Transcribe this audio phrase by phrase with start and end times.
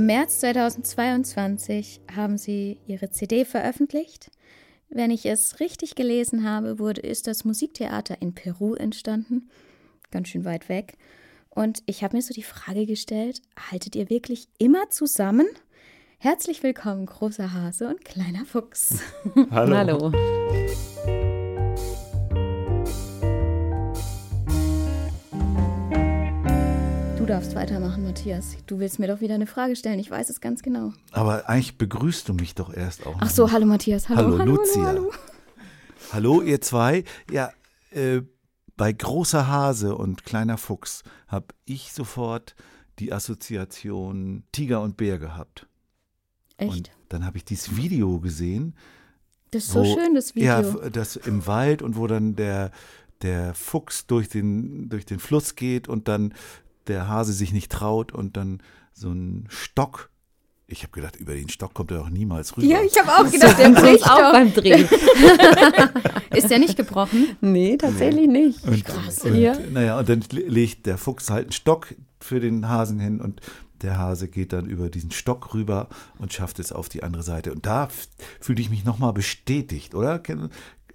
[0.00, 4.30] Im März 2022 haben sie ihre CD veröffentlicht.
[4.88, 9.50] Wenn ich es richtig gelesen habe, wurde, ist das Musiktheater in Peru entstanden.
[10.10, 10.96] Ganz schön weit weg.
[11.50, 15.46] Und ich habe mir so die Frage gestellt, haltet ihr wirklich immer zusammen?
[16.16, 19.00] Herzlich willkommen, großer Hase und kleiner Fuchs.
[19.50, 19.76] Hallo.
[19.76, 21.39] Hallo.
[27.20, 28.56] Du darfst weitermachen, Matthias.
[28.66, 29.98] Du willst mir doch wieder eine Frage stellen.
[29.98, 30.92] Ich weiß es ganz genau.
[31.12, 33.16] Aber eigentlich begrüßt du mich doch erst auch.
[33.20, 34.08] Ach so, hallo Matthias.
[34.08, 34.84] Hallo, Hallo, hallo, Lucia.
[34.86, 35.12] hallo,
[36.12, 36.40] hallo.
[36.42, 37.04] Ihr zwei.
[37.30, 37.52] Ja,
[37.90, 38.22] äh,
[38.76, 42.54] bei großer Hase und kleiner Fuchs habe ich sofort
[42.98, 45.66] die Assoziation Tiger und Bär gehabt.
[46.58, 46.90] Und Echt?
[47.10, 48.74] dann habe ich dieses Video gesehen.
[49.50, 50.48] Das ist so wo- schön, das Video.
[50.48, 52.70] Ja, das im Wald und wo dann der,
[53.22, 56.32] der Fuchs durch den, durch den Fluss geht und dann
[56.90, 60.10] der Hase sich nicht traut und dann so ein Stock.
[60.66, 62.66] Ich habe gedacht, über den Stock kommt er doch niemals rüber.
[62.66, 64.88] Ja, ich habe auch gedacht, der bricht auch beim Drehen.
[66.34, 67.36] Ist der nicht gebrochen?
[67.40, 68.64] Nee, tatsächlich nicht.
[68.66, 69.24] Und, Krass.
[69.24, 69.56] Und, Ja.
[69.72, 73.40] Naja, und dann le- legt der Fuchs halt einen Stock für den Hasen hin und
[73.82, 75.88] der Hase geht dann über diesen Stock rüber
[76.18, 77.50] und schafft es auf die andere Seite.
[77.52, 80.20] Und da f- fühlte ich mich nochmal bestätigt, oder?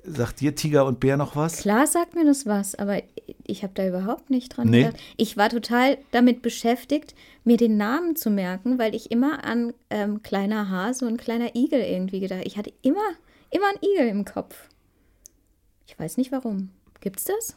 [0.05, 1.57] Sagt dir Tiger und Bär noch was?
[1.57, 3.01] Klar sagt mir das was, aber
[3.47, 4.83] ich habe da überhaupt nicht dran Nee.
[4.83, 5.01] gedacht.
[5.17, 10.23] Ich war total damit beschäftigt, mir den Namen zu merken, weil ich immer an ähm,
[10.23, 13.07] kleiner Hase und kleiner Igel irgendwie gedacht Ich hatte immer,
[13.51, 14.69] immer einen Igel im Kopf.
[15.87, 16.69] Ich weiß nicht warum.
[17.01, 17.55] Gibt's das?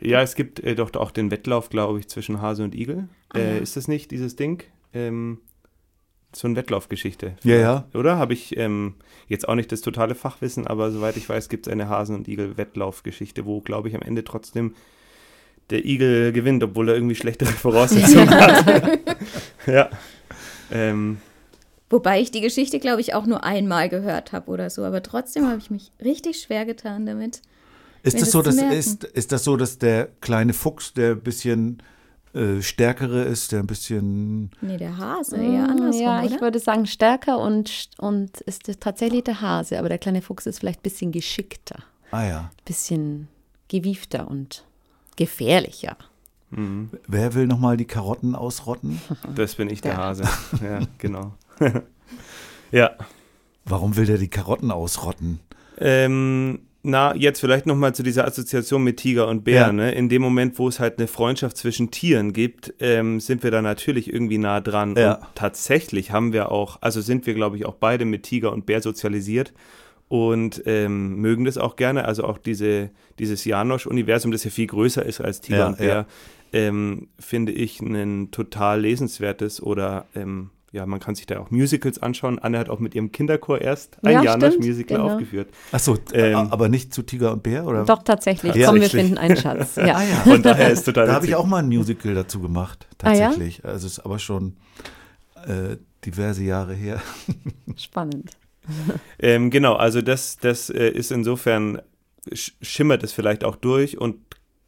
[0.00, 3.08] Ja, es gibt äh, doch auch den Wettlauf, glaube ich, zwischen Hase und Igel.
[3.30, 3.62] Ah, äh, ja.
[3.62, 4.62] Ist das nicht dieses Ding?
[4.94, 5.40] Ähm,
[6.34, 7.36] so eine Wettlaufgeschichte.
[7.42, 7.88] Ja, ja.
[7.94, 8.16] Oder?
[8.18, 8.94] Habe ich ähm,
[9.28, 12.28] jetzt auch nicht das totale Fachwissen, aber soweit ich weiß, gibt es eine Hasen- und
[12.28, 14.74] Igel-Wettlaufgeschichte, wo, glaube ich, am Ende trotzdem
[15.70, 18.98] der Igel gewinnt, obwohl er irgendwie schlechtere Voraussetzungen hat.
[19.66, 19.90] ja.
[20.70, 21.18] Ähm,
[21.90, 24.84] Wobei ich die Geschichte, glaube ich, auch nur einmal gehört habe oder so.
[24.84, 27.40] Aber trotzdem habe ich mich richtig schwer getan damit.
[28.02, 31.20] Ist das das so, dass, ist, ist das so, dass der kleine Fuchs, der ein
[31.20, 31.82] bisschen
[32.34, 34.50] äh, stärkere ist, der ein bisschen.
[34.60, 36.40] Nee, der Hase, eher andersrum, Mm, ja, ich oder?
[36.42, 40.80] würde sagen stärker und, und ist tatsächlich der Hase, aber der kleine Fuchs ist vielleicht
[40.80, 42.50] ein bisschen geschickter, Ah ja.
[42.66, 43.28] bisschen
[43.68, 44.64] gewiefter und
[45.18, 45.96] gefährlicher.
[46.50, 46.88] mhm.
[47.06, 49.00] Wer will nochmal die Karotten ausrotten?
[49.34, 49.98] das bin ich, der Ja.
[49.98, 50.24] Hase.
[50.62, 51.34] Ja, genau.
[52.72, 52.92] ja.
[53.66, 55.40] Warum will der die Karotten ausrotten?
[55.78, 59.66] Ähm, na, jetzt vielleicht nochmal zu dieser Assoziation mit Tiger und Bär.
[59.66, 59.72] Ja.
[59.72, 59.92] Ne?
[59.92, 63.60] In dem Moment, wo es halt eine Freundschaft zwischen Tieren gibt, ähm, sind wir da
[63.60, 64.94] natürlich irgendwie nah dran.
[64.96, 65.16] Ja.
[65.16, 68.64] Und tatsächlich haben wir auch, also sind wir, glaube ich, auch beide mit Tiger und
[68.64, 69.52] Bär sozialisiert
[70.08, 72.04] und ähm, mögen das auch gerne.
[72.06, 76.06] Also auch diese, dieses Janosch-Universum, das ja viel größer ist als Tiger Ja, und Bär,
[76.52, 81.98] ähm, finde ich ein total lesenswertes oder ähm, ja, man kann sich da auch Musicals
[82.02, 82.38] anschauen.
[82.38, 85.12] Anne hat auch mit ihrem Kinderchor erst ein Ja, Janosch-Musical genau.
[85.14, 85.48] aufgeführt.
[85.72, 87.66] Achso, Ähm, aber nicht zu Tiger und Bär?
[87.66, 87.84] Oder?
[87.86, 88.54] Doch, tatsächlich.
[88.54, 89.76] Ja, Komm, wir finden einen Schatz.
[89.76, 89.96] Ja.
[89.96, 90.16] Ah ja.
[90.24, 93.26] Von daher ist total Da habe ich auch mal ein Musical dazu gemacht, Ah ja?
[93.28, 93.64] tatsächlich.
[93.64, 94.56] Also es ist aber schon
[95.46, 97.00] äh, diverse Jahre her.
[97.76, 98.32] Spannend.
[99.20, 101.82] Ähm, genau, also das, das äh, ist insofern,
[102.32, 104.16] sch schimmert es vielleicht auch durch und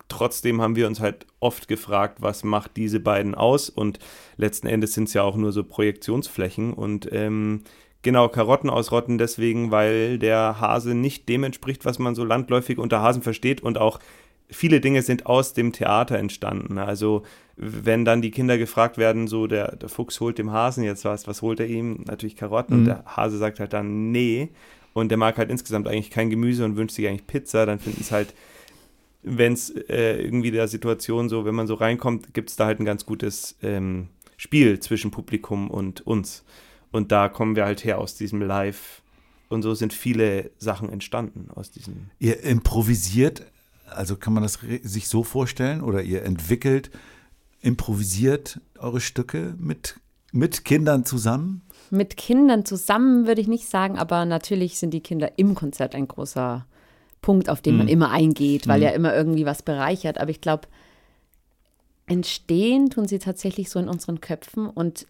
[0.09, 3.99] trotzdem haben wir uns halt oft gefragt, was macht diese beiden aus und
[4.37, 7.63] letzten Endes sind es ja auch nur so Projektionsflächen und ähm,
[8.03, 13.01] genau, Karotten ausrotten deswegen, weil der Hase nicht dem entspricht, was man so landläufig unter
[13.01, 14.01] Hasen versteht und auch
[14.49, 16.79] viele Dinge sind aus dem Theater entstanden.
[16.79, 17.23] Also
[17.63, 21.27] wenn dann die Kinder gefragt werden, so der, der Fuchs holt dem Hasen jetzt was,
[21.27, 22.05] was holt er ihm?
[22.07, 22.87] Natürlich Karotten und Mhm.
[22.87, 24.49] der Hase sagt halt dann nee
[24.95, 28.01] und der mag halt insgesamt eigentlich kein Gemüse und wünscht sich eigentlich Pizza, dann finden
[28.01, 28.35] es halt,
[29.23, 32.81] wenn es äh, irgendwie der Situation so, wenn man so reinkommt, gibt es da halt
[32.81, 34.09] ein ganz gutes ähm,
[34.39, 36.45] Spiel zwischen Publikum und uns.
[36.93, 39.03] Und da kommen wir halt her aus diesem Live.
[39.51, 42.09] Und so sind viele Sachen entstanden aus diesem.
[42.19, 43.43] Ihr improvisiert,
[43.91, 46.91] also kann man das sich so vorstellen, oder ihr entwickelt,
[47.61, 49.97] improvisiert eure Stücke mit,
[50.33, 51.63] mit Kindern zusammen?
[51.91, 56.07] Mit Kindern zusammen würde ich nicht sagen, aber natürlich sind die Kinder im Konzert ein
[56.09, 56.67] großer
[57.23, 57.93] Punkt, auf den man Mhm.
[57.93, 58.85] immer eingeht, weil Mhm.
[58.85, 60.19] ja immer irgendwie was bereichert.
[60.19, 60.69] Aber ich glaube,
[62.07, 65.07] entstehen tun sie tatsächlich so in unseren Köpfen und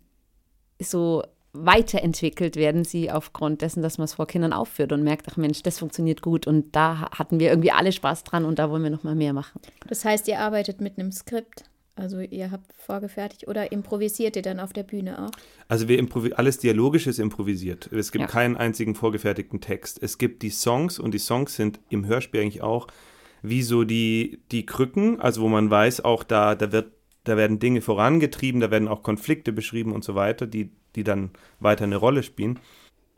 [0.81, 1.23] so
[1.53, 5.63] weiterentwickelt werden sie aufgrund dessen, dass man es vor Kindern aufführt und merkt, ach Mensch,
[5.63, 8.91] das funktioniert gut und da hatten wir irgendwie alle Spaß dran und da wollen wir
[8.91, 9.61] noch mal mehr machen.
[9.89, 11.65] Das heißt, ihr arbeitet mit einem Skript.
[11.97, 15.31] Also ihr habt vorgefertigt oder improvisiert ihr dann auf der Bühne auch?
[15.69, 15.99] Also wir
[16.37, 17.91] alles Dialogisch ist improvisiert.
[17.93, 18.27] Es gibt Ja.
[18.29, 20.03] keinen einzigen vorgefertigten Text.
[20.03, 22.87] Es gibt die Songs und die Songs sind im Hörspiel eigentlich auch
[23.43, 26.93] wie so die, die Krücken, also wo man weiß, auch da, da wird,
[27.25, 31.31] da werden Dinge vorangetrieben, da werden auch Konflikte beschrieben und so weiter, die, die dann
[31.59, 32.59] weiter eine Rolle spielen.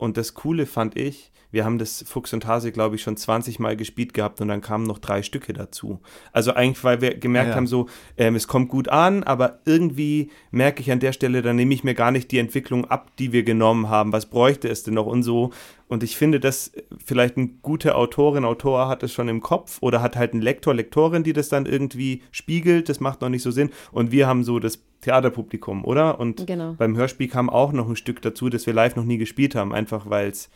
[0.03, 3.57] Und das Coole fand ich, wir haben das Fuchs und Hase, glaube ich, schon 20
[3.59, 6.01] Mal gespielt gehabt und dann kamen noch drei Stücke dazu.
[6.33, 7.55] Also eigentlich, weil wir gemerkt Ja.
[7.55, 11.53] haben, so, ähm, es kommt gut an, aber irgendwie merke ich an der Stelle, da
[11.53, 14.11] nehme ich mir gar nicht die Entwicklung ab, die wir genommen haben.
[14.11, 15.51] Was bräuchte es denn noch und so?
[15.87, 16.71] Und ich finde, dass
[17.03, 20.73] vielleicht ein guter Autorin, Autor hat es schon im Kopf oder hat halt einen Lektor,
[20.73, 22.89] Lektorin, die das dann irgendwie spiegelt.
[22.89, 23.69] Das macht noch nicht so Sinn.
[23.91, 26.19] Und wir haben so das Theaterpublikum, oder?
[26.19, 26.73] Und Genau.
[26.73, 29.73] beim Hörspiel kam auch noch ein Stück dazu, das wir live noch nie gespielt haben,
[29.73, 30.49] einfach weil es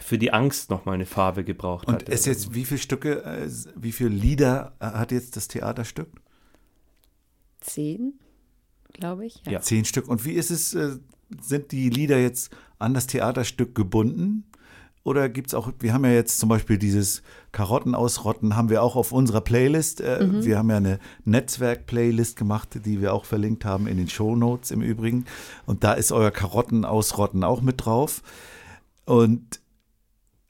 [0.00, 2.08] für die Angst nochmal eine Farbe gebraucht Und hat.
[2.08, 6.08] es jetzt, wie viele Stücke, äh, wie viele Lieder äh, hat jetzt das Theaterstück?
[7.60, 8.14] Zehn,
[8.92, 9.42] glaube ich.
[9.48, 9.60] Ja.
[9.60, 10.08] Zehn Stück.
[10.08, 10.96] Und wie ist es, äh,
[11.40, 14.44] sind die Lieder jetzt an das Theaterstück gebunden?
[15.06, 18.82] Oder gibt es auch, wir haben ja jetzt zum Beispiel dieses Karotten ausrotten, haben wir
[18.82, 20.00] auch auf unserer Playlist.
[20.00, 24.72] Äh, Wir haben ja eine Netzwerk-Playlist gemacht, die wir auch verlinkt haben in den Shownotes
[24.72, 25.24] im Übrigen.
[25.64, 28.24] Und da ist euer Karotten ausrotten auch mit drauf.
[29.04, 29.60] Und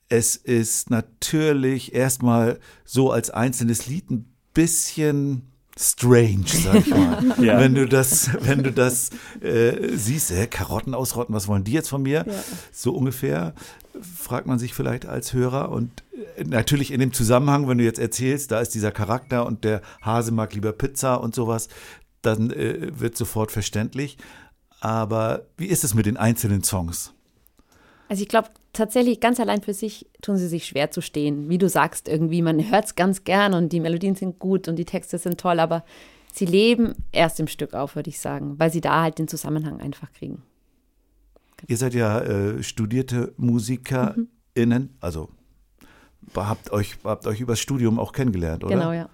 [0.09, 7.23] es ist natürlich erstmal so als einzelnes Lied ein bisschen strange, sag ich mal.
[7.39, 7.59] Ja.
[7.61, 11.89] Wenn du das, wenn du das äh, siehst, äh, Karotten ausrotten, was wollen die jetzt
[11.89, 12.25] von mir?
[12.73, 13.55] So ungefähr
[14.01, 15.71] fragt man sich vielleicht als Hörer.
[15.71, 16.03] Und
[16.37, 19.83] äh, natürlich in dem Zusammenhang, wenn du jetzt erzählst, da ist dieser Charakter und der
[20.03, 21.69] Hase mag lieber Pizza und sowas,
[22.23, 24.17] dann äh, wird sofort verständlich.
[24.81, 27.13] Aber wie ist es mit den einzelnen Songs?
[28.09, 31.49] Also ich glaube tatsächlich ganz allein für sich tun sie sich schwer zu stehen.
[31.49, 34.77] Wie du sagst, irgendwie, man hört es ganz gern und die Melodien sind gut und
[34.77, 35.85] die Texte sind toll, aber
[36.33, 39.81] sie leben erst im Stück auf, würde ich sagen, weil sie da halt den Zusammenhang
[39.81, 40.43] einfach kriegen.
[41.67, 45.31] Ihr seid ja äh, studierte MusikerInnen, also
[46.35, 48.75] habt euch, habt euch übers Studium auch kennengelernt, oder?
[48.75, 49.09] Genau, ja.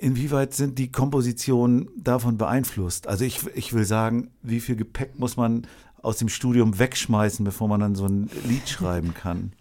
[0.00, 3.06] Inwieweit sind die Kompositionen davon beeinflusst?
[3.06, 5.66] Also ich, ich will sagen, wie viel Gepäck muss man
[6.08, 9.52] aus dem Studium wegschmeißen, bevor man dann so ein Lied schreiben kann?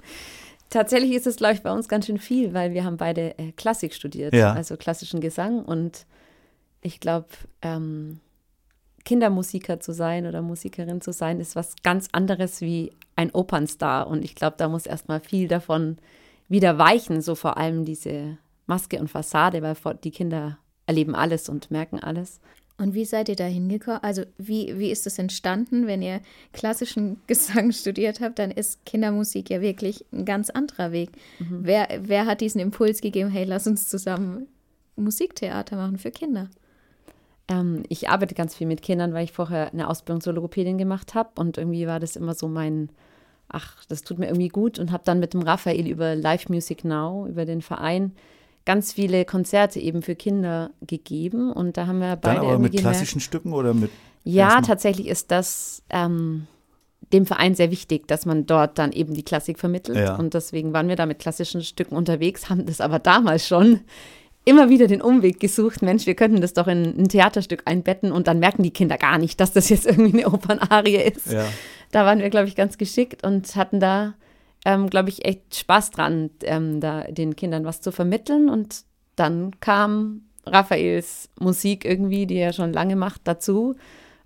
[0.69, 3.51] Tatsächlich ist es, glaube ich, bei uns ganz schön viel, weil wir haben beide äh,
[3.53, 4.53] Klassik studiert, Ja.
[4.53, 5.63] also klassischen Gesang.
[5.63, 6.05] Und
[6.81, 7.27] ich glaube,
[7.61, 8.19] ähm,
[9.05, 14.07] Kindermusiker zu sein oder Musikerin zu sein, ist was ganz anderes wie ein Opernstar.
[14.07, 15.97] Und ich glaube, da muss erstmal viel davon
[16.49, 21.71] wieder weichen, so vor allem diese Maske und Fassade, weil die Kinder erleben alles und
[21.71, 22.41] merken alles.
[22.79, 24.03] Und wie seid ihr da hingekommen?
[24.03, 25.87] Also wie, wie ist das entstanden?
[25.87, 26.21] Wenn ihr
[26.53, 31.09] klassischen Gesang studiert habt, dann ist Kindermusik ja wirklich ein ganz anderer Weg.
[31.39, 34.47] Wer, wer hat diesen Impuls gegeben, hey, lass uns zusammen
[34.95, 36.49] Musiktheater machen für Kinder?
[37.47, 41.15] Ähm, ich arbeite ganz viel mit Kindern, weil ich vorher eine Ausbildung zur Logopädin gemacht
[41.15, 42.89] habe und irgendwie war das immer so mein,
[43.47, 46.83] ach, das tut mir irgendwie gut und habe dann mit dem Raphael über Live Music
[46.83, 48.11] Now, über den Verein,
[48.67, 52.63] ganz viele Konzerte eben für Kinder gegeben und da haben wir Dann beide aber irgendwie
[52.63, 53.89] mit gemerkt, klassischen Stücken oder mit
[54.23, 56.47] ja, tatsächlich ist das ähm,
[57.13, 59.97] dem Verein sehr wichtig, dass man dort dann eben die Klassik vermittelt.
[59.97, 60.15] Ja.
[60.17, 63.79] Und deswegen waren wir da mit klassischen Stücken unterwegs, haben das aber damals schon
[64.43, 65.81] immer wieder den Umweg gesucht.
[65.81, 69.17] Mensch, wir könnten das doch in ein Theaterstück einbetten und dann merken die Kinder gar
[69.17, 71.31] nicht, dass das jetzt irgendwie eine Opernarie ist.
[71.31, 71.45] Ja.
[71.91, 74.15] Da waren wir, glaube ich, ganz geschickt und hatten da,
[74.67, 78.49] ähm, glaube ich, echt Spaß dran, ähm, da den Kindern was zu vermitteln.
[78.49, 78.83] Und
[79.15, 83.77] dann kam Raphaels Musik irgendwie, die er schon lange macht, dazu.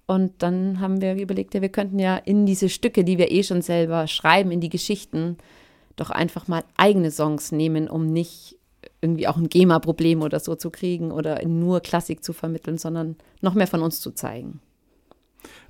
[0.07, 3.43] Und dann haben wir überlegt, ja, wir könnten ja in diese Stücke, die wir eh
[3.43, 5.37] schon selber schreiben, in die Geschichten,
[5.95, 8.57] doch einfach mal eigene Songs nehmen, um nicht
[8.99, 13.53] irgendwie auch ein GEMA-Problem oder so zu kriegen oder nur Klassik zu vermitteln, sondern noch
[13.53, 14.59] mehr von uns zu zeigen.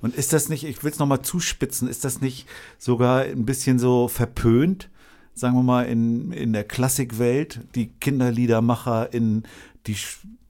[0.00, 2.46] Und ist das nicht, ich will es nochmal zuspitzen, ist das nicht
[2.78, 4.90] sogar ein bisschen so verpönt,
[5.34, 7.60] sagen wir mal, in, in der Klassikwelt?
[7.74, 9.44] Die Kinderliedermacher, in,
[9.86, 9.96] die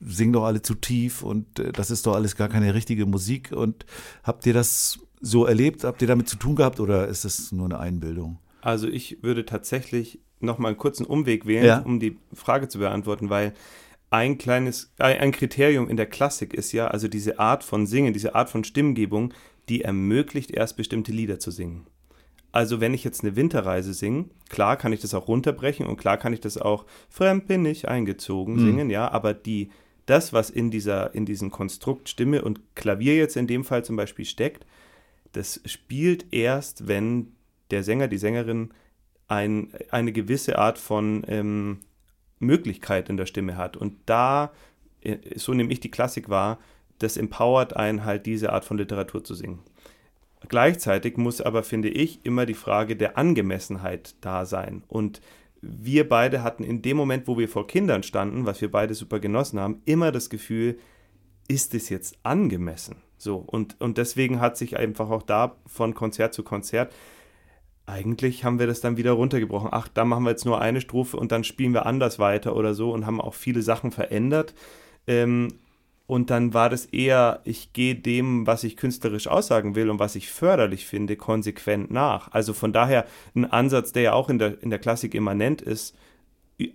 [0.01, 3.53] singen doch alle zu tief und äh, das ist doch alles gar keine richtige Musik.
[3.53, 3.85] Und
[4.25, 5.85] habt ihr das so erlebt?
[5.85, 8.39] Habt ihr damit zu tun gehabt oder ist das nur eine Einbildung?
[8.61, 11.79] Also ich würde tatsächlich noch mal einen kurzen Umweg wählen, Ja.
[11.81, 13.55] um die Frage zu beantworten, weil
[14.13, 18.35] ein kleines, ein Kriterium in der Klassik ist ja, also diese Art von Singen, diese
[18.35, 19.33] Art von Stimmgebung,
[19.71, 21.87] die ermöglicht erst bestimmte Lieder zu singen.
[22.53, 26.19] Also wenn ich jetzt eine Winterreise singe, klar kann ich das auch runterbrechen und klar
[26.19, 29.71] kann ich das auch fremd bin ich eingezogen singen, ja, aber die
[30.05, 33.97] das, was in, dieser, in diesem Konstrukt Stimme und Klavier jetzt in dem Fall zum
[33.97, 34.67] Beispiel steckt,
[35.33, 37.29] das spielt erst, wenn
[37.71, 38.73] der Sänger, die Sängerin
[39.29, 41.79] ein, eine gewisse Art von ähm,
[42.43, 43.77] Möglichkeit in der Stimme hat.
[43.77, 44.53] Und da,
[45.03, 46.59] äh, so nehme ich die Klassik wahr,
[46.99, 49.61] das empowert einen halt diese Art von Literatur zu singen.
[50.49, 54.83] Gleichzeitig muss aber, finde ich, immer die Frage der Angemessenheit da sein.
[54.89, 55.21] Und
[55.61, 59.21] wir beide hatten in dem Moment, wo wir vor Kindern standen, was wir beide super
[59.21, 60.79] genossen haben, immer das Gefühl,
[61.49, 62.97] ist es jetzt angemessen?
[63.17, 66.93] So, und, und deswegen hat sich einfach auch da von Konzert zu Konzert,
[67.87, 69.71] eigentlich haben wir das dann wieder runtergebrochen.
[69.73, 72.75] Ach, da machen wir jetzt nur eine Strophe und dann spielen wir anders weiter oder
[72.75, 74.55] so und haben auch viele Sachen verändert.
[75.07, 75.49] Ähm,
[76.07, 80.15] und dann war das eher, ich gehe dem, was ich künstlerisch aussagen will und was
[80.15, 82.31] ich förderlich finde, konsequent nach.
[82.33, 85.97] Also von daher ein Ansatz, der ja auch in der, in der Klassik immanent ist,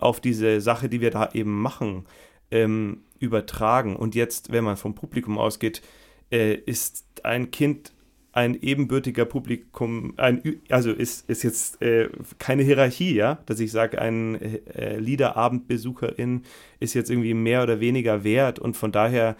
[0.00, 2.06] auf diese Sache, die wir da eben machen,
[2.50, 3.96] ähm, übertragen.
[3.96, 5.82] Und jetzt, wenn man vom Publikum ausgeht,
[6.30, 7.92] äh, ist ein Kind
[8.38, 14.00] ein ebenbürtiger Publikum, ein, also ist, ist jetzt äh, keine Hierarchie, ja, dass ich sage,
[14.00, 16.42] ein äh, Liederabendbesucherin
[16.78, 19.36] ist jetzt irgendwie mehr oder weniger wert und von daher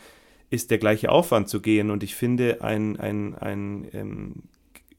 [0.51, 4.43] ist der gleiche Aufwand zu gehen und ich finde ein, ein, ein ähm,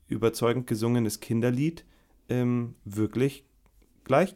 [0.07, 1.83] überzeugend gesungenes Kinderlied
[2.29, 3.43] ähm, wirklich
[4.05, 4.33] gleich,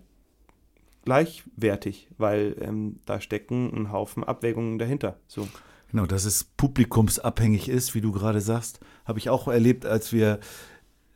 [1.06, 5.20] gleichwertig, weil ähm, da stecken ein Haufen Abwägungen dahinter.
[5.28, 5.48] So.
[5.94, 10.40] Genau, dass es publikumsabhängig ist, wie du gerade sagst, habe ich auch erlebt, als wir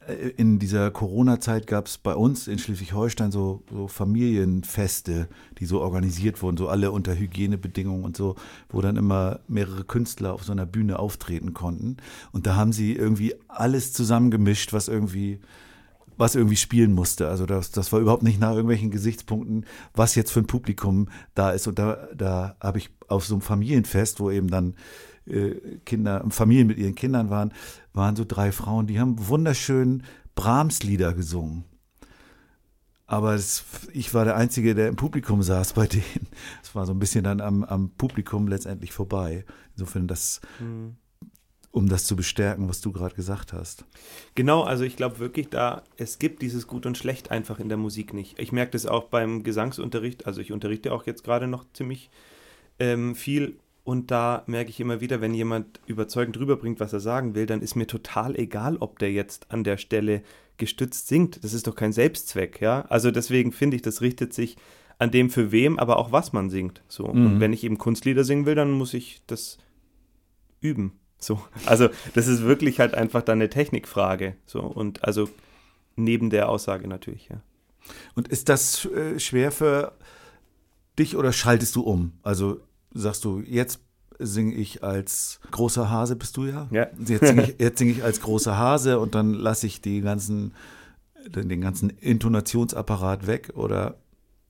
[0.08, 5.82] äh, in dieser Corona-Zeit gab es bei uns in Schleswig-Holstein so, so, Familienfeste, die so
[5.82, 8.36] organisiert wurden, so alle unter Hygienebedingungen und so,
[8.70, 11.98] wo dann immer mehrere Künstler auf so einer Bühne auftreten konnten.
[12.32, 15.40] Und da haben sie irgendwie alles zusammengemischt, was irgendwie
[16.18, 17.30] was irgendwie spielen musste.
[17.30, 21.52] Also das, das war überhaupt nicht nach irgendwelchen Gesichtspunkten, was jetzt für ein Publikum da
[21.52, 21.68] ist.
[21.68, 24.76] Und da, da habe ich auf so einem Familienfest, wo eben dann
[25.26, 25.56] äh,
[25.86, 27.54] Kinder, Familien mit ihren Kindern waren,
[27.94, 30.04] waren so drei Frauen, die haben wunderschön
[30.36, 31.64] Brahms-Lieder gesungen.
[33.06, 36.28] Aber das, ich war der Einzige, der im Publikum saß bei denen.
[36.62, 39.46] Es war so ein bisschen dann am, am Publikum letztendlich vorbei.
[39.76, 40.98] Insofern, das mhm
[41.72, 43.86] um das zu bestärken, was du gerade gesagt hast.
[44.36, 47.78] Genau, also ich glaube wirklich, da es gibt dieses Gut und Schlecht einfach in der
[47.78, 48.40] Musik nicht.
[48.40, 52.10] Ich merke das auch beim Gesangsunterricht, also ich unterrichte auch jetzt gerade noch ziemlich
[52.80, 57.36] ähm, viel und da merke ich immer wieder, wenn jemand überzeugend rüberbringt, was er sagen
[57.36, 60.24] will, dann ist mir total egal, ob der jetzt an der Stelle
[60.58, 61.42] gestützt singt.
[61.42, 62.82] Das ist doch kein Selbstzweck, ja.
[62.90, 64.58] Also deswegen finde ich, das richtet sich
[65.00, 66.82] an dem für wem, aber auch was man singt.
[66.90, 67.08] So.
[67.08, 67.26] Mhm.
[67.26, 69.58] Und wenn ich eben Kunstlieder singen will, dann muss ich das
[70.60, 71.00] üben.
[71.20, 74.36] So, also das ist wirklich halt einfach dann eine Technikfrage.
[74.46, 75.30] So, und also
[75.96, 77.42] neben der Aussage natürlich, ja.
[78.16, 79.94] Und ist das äh, schwer für
[81.00, 82.14] dich oder schaltest du um?
[82.22, 82.60] Also
[82.94, 83.80] sagst du, jetzt
[84.20, 86.68] singe ich als großer Hase, bist du ja?
[86.72, 86.88] Ja.
[87.00, 90.54] Jetzt singe ich, sing ich als großer Hase und dann lasse ich die ganzen,
[91.28, 93.98] den ganzen Intonationsapparat weg oder?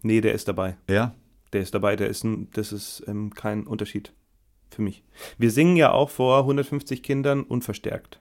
[0.01, 0.77] Nee, der ist dabei.
[0.89, 1.13] Ja?
[1.53, 4.13] Der ist dabei, der ist ein, das ist ähm, kein Unterschied
[4.69, 5.03] für mich.
[5.37, 8.19] Wir singen ja auch vor 150 Kindern unverstärkt.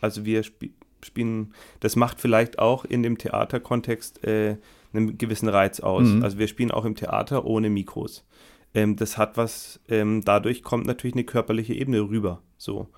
[0.00, 0.72] Also wir sp
[1.04, 4.56] spielen, das macht vielleicht auch in dem Theaterkontext äh,
[4.94, 6.08] einen gewissen Reiz aus.
[6.08, 6.22] Mhm.
[6.22, 8.24] Also wir spielen auch im Theater ohne Mikros.
[8.74, 12.42] Ähm, das hat was, ähm, dadurch kommt natürlich eine körperliche Ebene rüber.
[12.56, 12.88] So.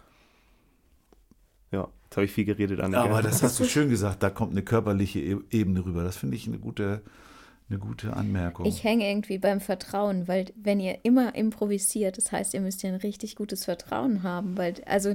[1.70, 2.94] Ja, jetzt habe ich viel geredet an.
[2.94, 6.02] Aber das hast du schön gesagt, da kommt eine körperliche e-, Ebene rüber.
[6.02, 7.02] Das finde ich eine gute,
[7.68, 8.66] eine gute Anmerkung.
[8.66, 12.90] Ich hänge irgendwie beim Vertrauen, weil wenn ihr immer improvisiert, das heißt, ihr müsst ja
[12.90, 15.14] ein richtig gutes Vertrauen haben, weil also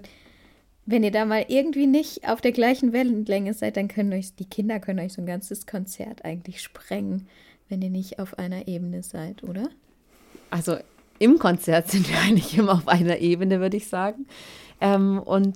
[0.85, 4.49] wenn ihr da mal irgendwie nicht auf der gleichen Wellenlänge seid, dann können euch die
[4.49, 7.27] Kinder können euch so ein ganzes Konzert eigentlich sprengen,
[7.69, 9.69] wenn ihr nicht auf einer Ebene seid, oder?
[10.49, 10.77] Also
[11.19, 14.25] im Konzert sind wir eigentlich immer auf einer Ebene, würde ich sagen.
[14.81, 15.55] Ähm, und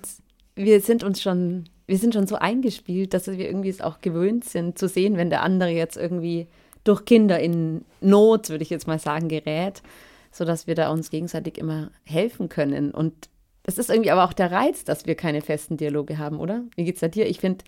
[0.54, 4.44] wir sind uns schon, wir sind schon so eingespielt, dass wir irgendwie es auch gewöhnt
[4.44, 6.46] sind zu sehen, wenn der andere jetzt irgendwie
[6.88, 9.82] durch Kinder in Not, würde ich jetzt mal sagen, gerät,
[10.30, 12.90] sodass wir da uns gegenseitig immer helfen können.
[12.90, 13.28] Und
[13.62, 16.62] das ist irgendwie aber auch der Reiz, dass wir keine festen Dialoge haben, oder?
[16.76, 17.26] Wie geht's da dir?
[17.26, 17.64] Ich finde,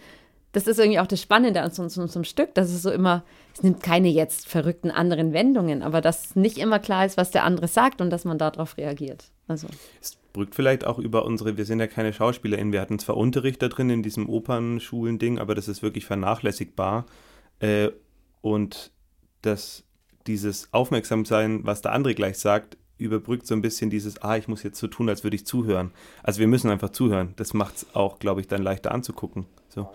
[0.52, 3.82] das ist irgendwie auch das Spannende an unserem Stück, dass es so immer, es nimmt
[3.82, 8.00] keine jetzt verrückten anderen Wendungen, aber dass nicht immer klar ist, was der andere sagt
[8.00, 9.30] und dass man darauf reagiert.
[9.46, 9.66] Also.
[10.00, 13.60] Es brückt vielleicht auch über unsere, wir sind ja keine SchauspielerInnen, wir hatten zwar Unterricht
[13.60, 17.06] da drin in diesem Opernschulen-Ding, aber das ist wirklich vernachlässigbar.
[17.60, 17.90] Äh,
[18.40, 18.92] und
[19.42, 19.84] dass
[20.26, 24.62] dieses Aufmerksamsein, was der andere gleich sagt, überbrückt so ein bisschen dieses, ah, ich muss
[24.62, 25.92] jetzt so tun, als würde ich zuhören.
[26.22, 27.32] Also wir müssen einfach zuhören.
[27.36, 29.46] Das macht es auch, glaube ich, dann leichter anzugucken.
[29.68, 29.90] So.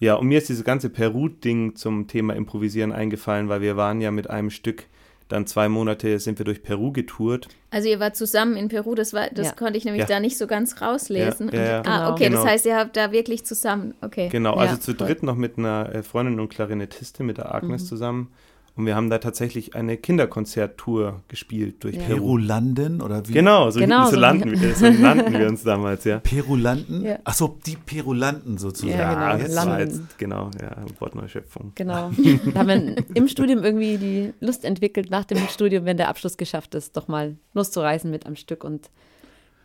[0.00, 4.10] Ja, und mir ist dieses ganze Peru-Ding zum Thema Improvisieren eingefallen, weil wir waren ja
[4.10, 4.86] mit einem Stück
[5.28, 7.48] dann zwei Monate sind wir durch Peru getourt.
[7.70, 9.52] Also ihr wart zusammen in Peru, das war, das Ja.
[9.52, 10.06] konnte ich nämlich Ja.
[10.06, 11.50] da nicht so ganz rauslesen.
[11.52, 11.78] Ja, ja, ja.
[11.80, 12.10] Und, ah, Genau.
[12.12, 12.36] okay, Genau.
[12.42, 14.28] das heißt, ihr habt da wirklich zusammen, okay.
[14.30, 15.06] Genau, Ja, also zu voll.
[15.06, 17.86] dritt noch mit einer äh, Freundin und Klarinettistin, mit der Agnes Mhm.
[17.86, 18.32] zusammen.
[18.78, 22.02] Und wir haben da tatsächlich eine Kinderkonzerttour gespielt durch Ja.
[22.02, 22.18] Peru.
[22.18, 23.32] Perulanden oder wie?
[23.32, 26.20] Genau, so, Genau, so, so- landen wir, so nannten wir uns damals, ja.
[26.20, 27.02] Perulanten?
[27.04, 27.18] Ja.
[27.24, 28.96] Achso, die Perulanten sozusagen.
[28.98, 29.94] Ja, genau, Jetzt das war landen.
[29.96, 31.72] jetzt, genau, ja, Wortneuschöpfung.
[31.74, 32.10] Genau.
[32.54, 36.36] Da haben wir im Studium irgendwie die Lust entwickelt, nach dem Studium, wenn der Abschluss
[36.36, 38.90] geschafft ist, doch mal loszureisen mit am Stück und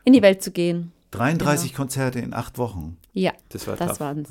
[0.06, 0.92] in die Welt zu gehen.
[1.12, 2.98] 33 Konzerte in acht Wochen.
[3.14, 4.30] Ja, Das war das waren's.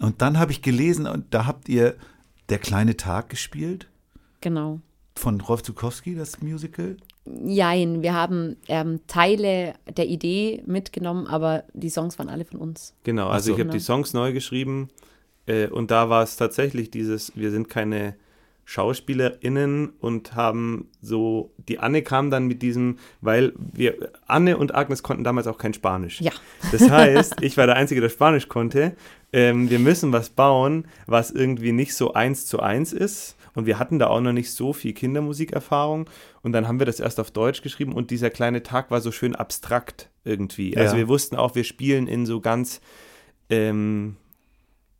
[0.00, 0.06] Ja.
[0.06, 1.96] Und dann habe ich gelesen, und da habt ihr
[2.48, 3.88] Der kleine Tag gespielt
[4.42, 4.80] genau.
[5.16, 6.96] von Rolf Zukowski, das Musical.
[7.24, 12.94] Jein, wir haben ähm, Teile der Idee mitgenommen, aber die Songs waren alle von uns.
[13.04, 13.52] Genau, also so.
[13.52, 13.72] ich habe Genau.
[13.74, 14.88] die Songs neu geschrieben
[15.46, 18.16] äh, und da war es tatsächlich dieses, wir sind keine
[18.64, 25.02] SchauspielerInnen und haben so, die Anne kam dann mit diesem, weil wir, Anne und Agnes
[25.02, 26.20] konnten damals auch kein Spanisch.
[26.20, 26.32] Ja.
[26.70, 28.94] Das heißt, ich war der Einzige, der Spanisch konnte.
[29.32, 33.36] Ähm, wir müssen was bauen, was irgendwie nicht so eins zu eins ist.
[33.54, 36.08] Und wir hatten da auch noch nicht so viel Kindermusikerfahrung.
[36.42, 39.12] Und dann haben wir das erst auf Deutsch geschrieben und dieser kleine Tag war so
[39.12, 40.76] schön abstrakt irgendwie.
[40.76, 41.00] Also Ja.
[41.00, 42.80] wir wussten auch, wir spielen in so ganz
[43.50, 44.16] ähm,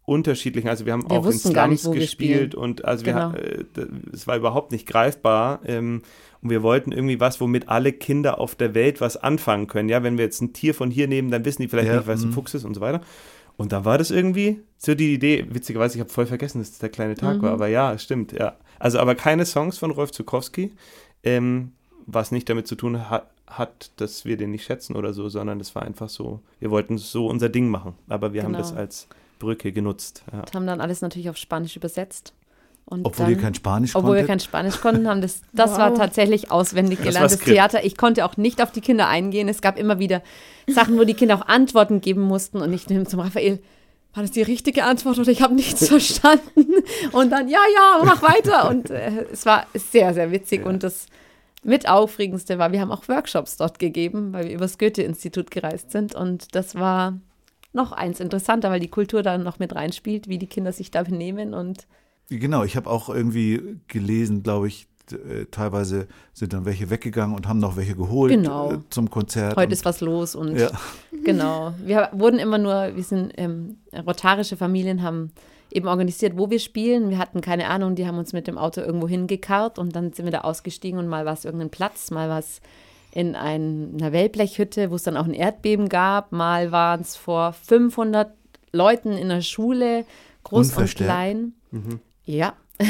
[0.04, 3.32] unterschiedlichen, also wir haben Wir auch in nicht, Slums wir gespielt und also Genau.
[3.32, 6.02] wir, äh, es war überhaupt nicht greifbar ähm,
[6.42, 9.88] und wir wollten irgendwie was, womit alle Kinder auf der Welt was anfangen können.
[9.88, 12.08] Ja, wenn wir jetzt ein Tier von hier nehmen, dann wissen die vielleicht Ja, nicht,
[12.08, 12.32] was ein mhm.
[12.32, 13.00] Fuchs ist und so weiter.
[13.62, 16.78] Und da war das irgendwie so die Idee, witzigerweise, ich habe voll vergessen, dass es
[16.80, 17.42] der kleine Tag Mhm.
[17.42, 18.56] war, aber ja, stimmt, ja.
[18.80, 20.72] Also aber keine Songs von Rolf Zukowski,
[21.22, 21.70] ähm,
[22.06, 25.60] was nicht damit zu tun hat, hat, dass wir den nicht schätzen oder so, sondern
[25.60, 28.64] das war einfach so, wir wollten so unser Ding machen, aber wir haben Genau.
[28.64, 29.06] das als
[29.38, 30.24] Brücke genutzt.
[30.32, 30.40] Ja.
[30.40, 32.32] Und haben dann alles natürlich auf Spanisch übersetzt.
[32.84, 34.28] Und Obwohl dann, ihr kein Spanisch Obwohl wir konntet.
[34.28, 35.98] kein Spanisch konnten, haben das, das war Wow.
[35.98, 37.40] tatsächlich auswendig Das war gelerntes.
[37.40, 37.84] Theater.
[37.84, 39.48] Ich konnte auch nicht auf die Kinder eingehen.
[39.48, 40.20] Es gab immer wieder
[40.68, 43.60] Sachen, wo die Kinder auch Antworten geben mussten und ich nehme zum Raphael,
[44.14, 46.66] war das die richtige Antwort oder ich habe nichts verstanden?
[47.12, 48.68] Und dann, ja, ja, mach weiter.
[48.68, 50.66] Und äh, es war sehr, sehr witzig.
[50.66, 51.06] Und das
[51.64, 56.14] mit Aufregendste war, wir haben auch Workshops dort gegeben, weil wir übers Goethe-Institut gereist sind.
[56.14, 57.14] Und das war
[57.72, 61.04] noch eins interessanter, weil die Kultur da noch mit reinspielt, wie die Kinder sich da
[61.04, 61.54] benehmen.
[61.54, 61.86] Und
[62.38, 67.48] Genau, ich habe auch irgendwie gelesen, glaube ich, äh, teilweise sind dann welche weggegangen und
[67.48, 68.72] haben noch welche geholt Genau.
[68.72, 69.56] äh, zum Konzert.
[69.56, 70.34] heute und, ist was los.
[70.34, 70.70] Und Ja.
[71.24, 71.72] Genau.
[71.84, 75.30] Wir wurden immer nur, wir sind ähm, rotarische Familien, haben
[75.70, 77.10] eben organisiert, wo wir spielen.
[77.10, 80.24] Wir hatten keine Ahnung, die haben uns mit dem Auto irgendwo hingekarrt und dann sind
[80.24, 82.60] wir da ausgestiegen und mal war es irgendein Platz, mal war es
[83.12, 87.52] in ein, einer Wellblechhütte, wo es dann auch ein Erdbeben gab, mal waren es vor
[87.52, 88.32] 500
[88.72, 90.04] Leuten in der Schule,
[90.44, 91.52] groß und klein.
[92.24, 92.54] Ja.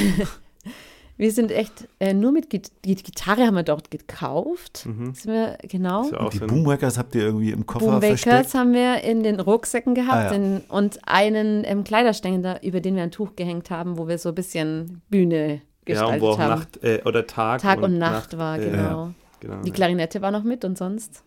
[1.18, 4.78] Wir sind echt äh, nur mit Git die Gitarre haben wir dort gekauft.
[4.78, 6.10] Sind wir, genau.
[6.16, 8.54] Auch die Boomwackers habt ihr irgendwie im Koffer Boomwakers versteckt.
[8.54, 10.32] haben wir in den Rucksäcken gehabt Ah, ja.
[10.32, 14.30] in, und einen ähm, Kleiderständer, über den wir ein Tuch gehängt haben, wo wir so
[14.30, 16.58] ein bisschen Bühne ja, gestaltet und wo auch haben.
[16.58, 19.10] Nacht äh, oder Tag, Tag und Nacht, war, äh, genau.
[19.38, 19.74] genau Die ja.
[19.74, 21.22] Klarinette war noch mit und sonst.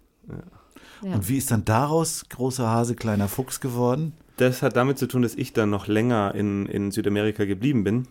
[1.05, 1.13] Ja.
[1.13, 4.13] Und wie ist dann daraus großer Hase, kleiner Fuchs geworden?
[4.37, 8.07] Das hat damit zu tun, dass ich dann noch länger in, in Südamerika geblieben bin.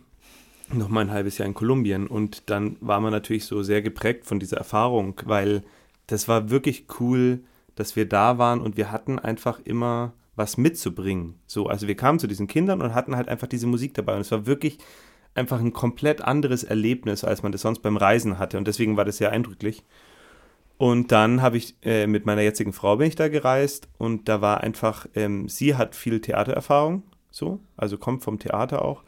[0.72, 2.06] Noch mal ein halbes Jahr in Kolumbien.
[2.06, 5.64] Und dann war man natürlich so sehr geprägt von dieser Erfahrung, weil
[6.06, 7.40] das war wirklich cool,
[7.74, 11.34] dass wir da waren und wir hatten einfach immer was mitzubringen.
[11.48, 14.14] So, also wir kamen zu diesen Kindern und hatten halt einfach diese Musik dabei.
[14.14, 14.78] Und es war wirklich
[15.34, 18.56] einfach ein komplett anderes Erlebnis, als man das sonst beim Reisen hatte.
[18.56, 19.82] Und deswegen war das sehr eindrücklich.
[20.84, 24.42] Und dann habe ich äh, mit meiner jetzigen Frau bin ich da gereist und da
[24.42, 29.02] war einfach, ähm, sie hat viel Theatererfahrung, so, also kommt vom Theater auch.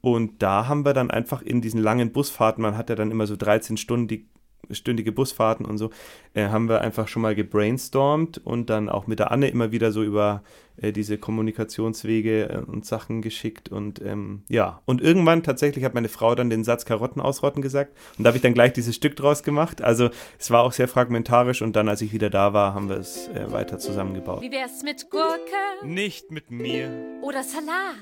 [0.00, 3.26] Und da haben wir dann einfach in diesen langen Busfahrten, man hat ja dann immer
[3.26, 4.28] so 13 Stunden die
[4.70, 5.90] stündige Busfahrten und so,
[6.34, 9.92] äh, haben wir einfach schon mal gebrainstormt und dann auch mit der Anne immer wieder
[9.92, 10.42] so über
[10.80, 16.08] äh, diese Kommunikationswege äh, und Sachen geschickt und ähm, ja, und irgendwann tatsächlich hat meine
[16.08, 19.16] Frau dann den Satz Karotten ausrotten gesagt und da habe ich dann gleich dieses Stück
[19.16, 19.82] draus gemacht.
[19.82, 22.96] Also es war auch sehr fragmentarisch und dann, als ich wieder da war, haben wir
[22.96, 24.42] es äh, weiter zusammengebaut.
[24.42, 26.90] Wie wär's mit Gurke Nicht mit mir,
[27.22, 27.96] oder Salat?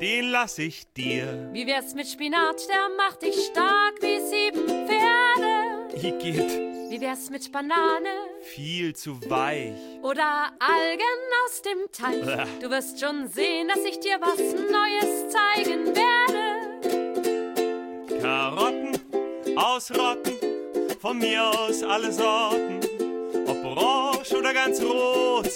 [0.00, 1.50] den lass ich dir.
[1.52, 5.59] Wie wär's mit Spinat, der macht dich stark wie sieben Pferde?
[6.02, 6.50] Igitt,
[6.90, 8.08] Wie wär's mit Banane
[8.42, 9.72] viel zu weich.
[10.02, 12.24] oder Algen aus dem Teich?
[12.24, 12.44] Bäh.
[12.60, 16.40] Du wirst schon sehen, dass ich dir was Neues zeigen werde.
[18.20, 18.98] Karotten
[19.56, 20.32] ausrotten,
[21.00, 22.80] von mir aus alle Sorten.
[23.46, 25.50] Ob orange oder ganz rot,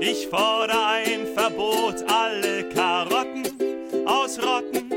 [0.00, 2.04] ich fordere ein Verbot.
[2.08, 3.44] Alle Karotten
[4.06, 4.90] ausrotten,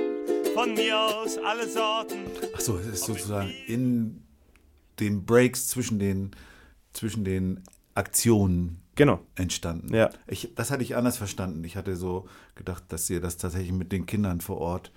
[0.53, 2.25] von mir aus alle Sorten.
[2.53, 4.23] Achso, es ist sozusagen in
[4.99, 6.31] den Breaks zwischen den,
[6.93, 7.61] zwischen den
[7.95, 9.19] Aktionen Genau.
[9.35, 9.93] entstanden.
[9.93, 10.09] Ja.
[10.27, 11.63] Ich, das hatte ich anders verstanden.
[11.63, 14.91] Ich hatte so gedacht, dass ihr das tatsächlich mit den Kindern vor Ort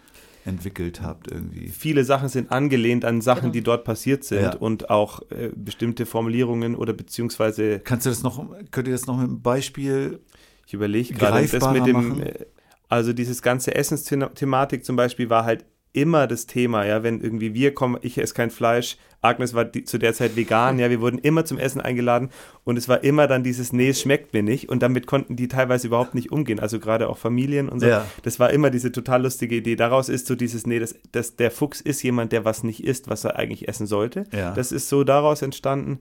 [0.47, 1.69] entwickelt habt irgendwie.
[1.69, 3.53] Viele Sachen sind angelehnt an Sachen, Genau.
[3.53, 4.55] die dort passiert sind Ja.
[4.57, 9.19] und auch äh, bestimmte Formulierungen oder beziehungsweise Kannst du das noch, könnt ihr das noch
[9.19, 10.21] mit einem Beispiel?
[10.67, 12.23] Ich überlege gerade, das mit dem, machen?
[12.23, 12.47] äh,
[12.89, 17.75] also dieses ganze Essensthematik zum Beispiel war halt immer das Thema, ja, wenn irgendwie wir
[17.75, 21.19] kommen, ich esse kein Fleisch, Agnes war die, zu der Zeit vegan, ja, wir wurden
[21.19, 22.31] immer zum Essen eingeladen
[22.65, 25.49] und es war immer dann dieses, nee, es schmeckt mir nicht und damit konnten die
[25.49, 28.07] teilweise überhaupt nicht umgehen, also gerade auch Familien und so, Ja.
[28.23, 31.51] das war immer diese total lustige Idee, daraus ist so dieses, nee, das, das, der
[31.51, 34.53] Fuchs ist jemand, der was nicht isst, was er eigentlich essen sollte, Ja.
[34.55, 36.01] das ist so daraus entstanden,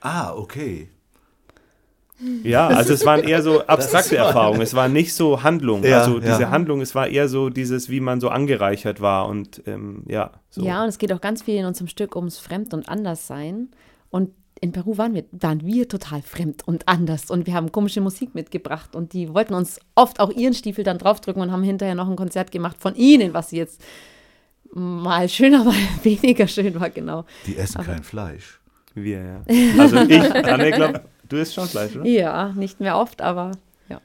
[0.00, 0.88] Ah, okay.
[2.42, 4.60] Ja, also es waren eher so abstrakte Erfahrungen.
[4.60, 5.84] Es war nicht so Handlung.
[5.84, 6.50] Ja, also diese ja.
[6.50, 10.32] Handlung, es war eher so dieses, wie man so angereichert war und ähm, ja.
[10.50, 10.62] So.
[10.64, 13.68] Ja, und es geht auch ganz viel in unserem Stück ums Fremd- und Anderssein.
[14.10, 17.30] Und in Peru waren wir, waren wir total fremd und anders.
[17.30, 18.96] Und wir haben komische Musik mitgebracht.
[18.96, 22.16] Und die wollten uns oft auch ihren Stiefel dann draufdrücken und haben hinterher noch ein
[22.16, 23.80] Konzert gemacht von ihnen, was jetzt
[24.72, 27.24] mal schöner, mal weniger schön war, genau.
[27.46, 28.60] Die essen Aber- kein Fleisch.
[28.94, 29.42] Wir, ja.
[29.78, 32.04] Also ich, Anne, glaub, du isst schon Fleisch, oder?
[32.06, 33.52] Ja, nicht mehr oft, aber
[33.88, 34.00] ja.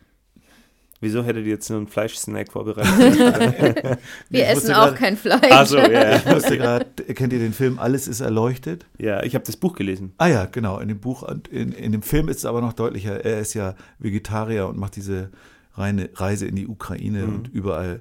[1.02, 2.98] Wieso hättet ihr jetzt so einen Fleischsnack vorbereitet?
[4.30, 5.52] Wir Ich essen auch grad- kein Fleisch.
[5.52, 8.86] Also, ja, Ich musste gerade, kennt ihr den Film Alles ist erleuchtet?
[8.98, 10.14] ja, ich habe das Buch gelesen.
[10.18, 10.80] Ah ja, genau.
[10.80, 13.24] In dem Buch und in, in dem Film ist es aber noch deutlicher.
[13.26, 15.30] Er ist ja Vegetarier und macht diese
[15.76, 17.36] reine Reise in die Ukraine Mhm.
[17.36, 18.00] und überall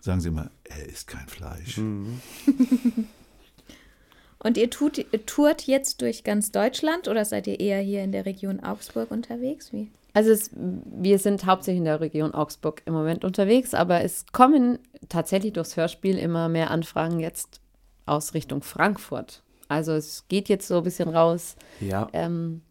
[0.00, 1.78] sagen sie immer, er isst kein Fleisch.
[1.78, 2.20] Mhm.
[4.38, 8.24] Und ihr tut, tourt jetzt durch ganz Deutschland oder seid ihr eher hier in der
[8.24, 9.72] Region Augsburg unterwegs?
[9.72, 9.90] Wie?
[10.14, 14.78] Also es, wir sind hauptsächlich in der Region Augsburg im Moment unterwegs, aber es kommen
[15.08, 17.60] tatsächlich durchs Hörspiel immer mehr Anfragen jetzt
[18.06, 19.42] aus Richtung Frankfurt.
[19.68, 21.56] Also es geht jetzt so ein bisschen raus.
[21.80, 22.62] Ja, Ähm,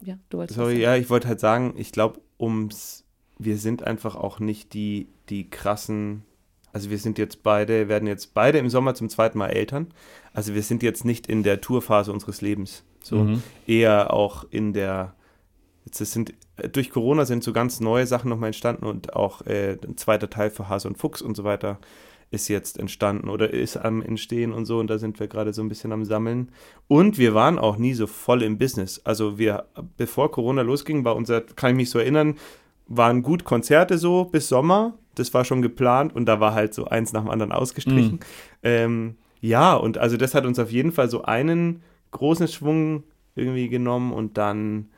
[0.00, 3.04] ja, du wolltest sorry, ja, ich wollte halt sagen, ich glaube, ums,
[3.38, 6.24] wir sind einfach auch nicht die, die krassen,
[6.72, 9.88] also wir sind jetzt beide, werden jetzt beide im Sommer zum zweiten Mal Eltern.
[10.32, 12.84] Also wir sind jetzt nicht in der Tourphase unseres Lebens.
[13.02, 13.42] So Mhm.
[13.66, 15.14] eher auch in der,
[15.84, 16.32] jetzt sind,
[16.72, 20.50] durch Corona sind so ganz neue Sachen nochmal entstanden und auch äh, ein zweiter Teil
[20.50, 21.78] für Hase und Fuchs und so weiter
[22.30, 25.60] ist jetzt entstanden oder ist am Entstehen und so und da sind wir gerade so
[25.62, 26.50] ein bisschen am Sammeln.
[26.88, 29.02] Und wir waren auch nie so voll im Business.
[29.04, 29.66] Also wir,
[29.98, 32.36] bevor Corona losging, war unser, kann ich mich so erinnern,
[32.86, 34.94] waren gut Konzerte so bis Sommer.
[35.14, 38.20] Das war schon geplant und da war halt so eins nach dem anderen ausgestrichen.
[38.62, 43.02] Ähm, ja, und also das hat uns auf jeden Fall so einen großen Schwung
[43.34, 44.88] irgendwie genommen und dann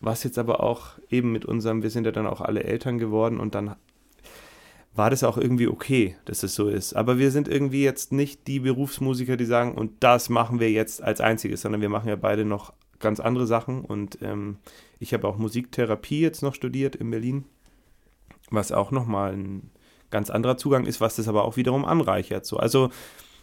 [0.00, 2.98] war es jetzt aber auch eben mit unserem, wir sind ja dann auch alle Eltern
[2.98, 3.76] geworden und dann
[4.94, 6.94] war das auch irgendwie okay, dass es so ist.
[6.94, 11.02] Aber wir sind irgendwie jetzt nicht die Berufsmusiker, die sagen, und das machen wir jetzt
[11.02, 14.56] als einziges, sondern wir machen ja beide noch ganz andere Sachen und ähm,
[14.98, 17.44] ich habe auch Musiktherapie jetzt noch studiert in Berlin,
[18.50, 19.70] was auch nochmal ein
[20.10, 22.46] ganz anderer Zugang ist, was das aber auch wiederum anreichert.
[22.46, 22.58] So.
[22.58, 22.90] Also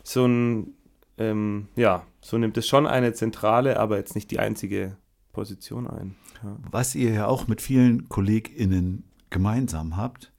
[0.04, 0.74] so ein,
[1.18, 4.98] ähm, ja, so nimmt es schon eine zentrale, aber jetzt nicht die einzige
[5.32, 6.16] Position ein.
[6.44, 6.58] Ja.
[6.72, 10.32] Was ihr ja auch mit vielen KollegInnen gemeinsam habt,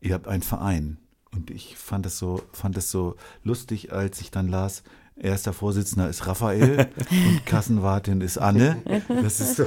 [0.00, 0.98] ihr habt einen Verein.
[1.32, 4.84] Und ich fand das so, fand das so lustig, als ich dann las,
[5.16, 8.82] erster Vorsitzender ist Raphael und Kassenwartin ist Anne.
[9.08, 9.66] Das ist so,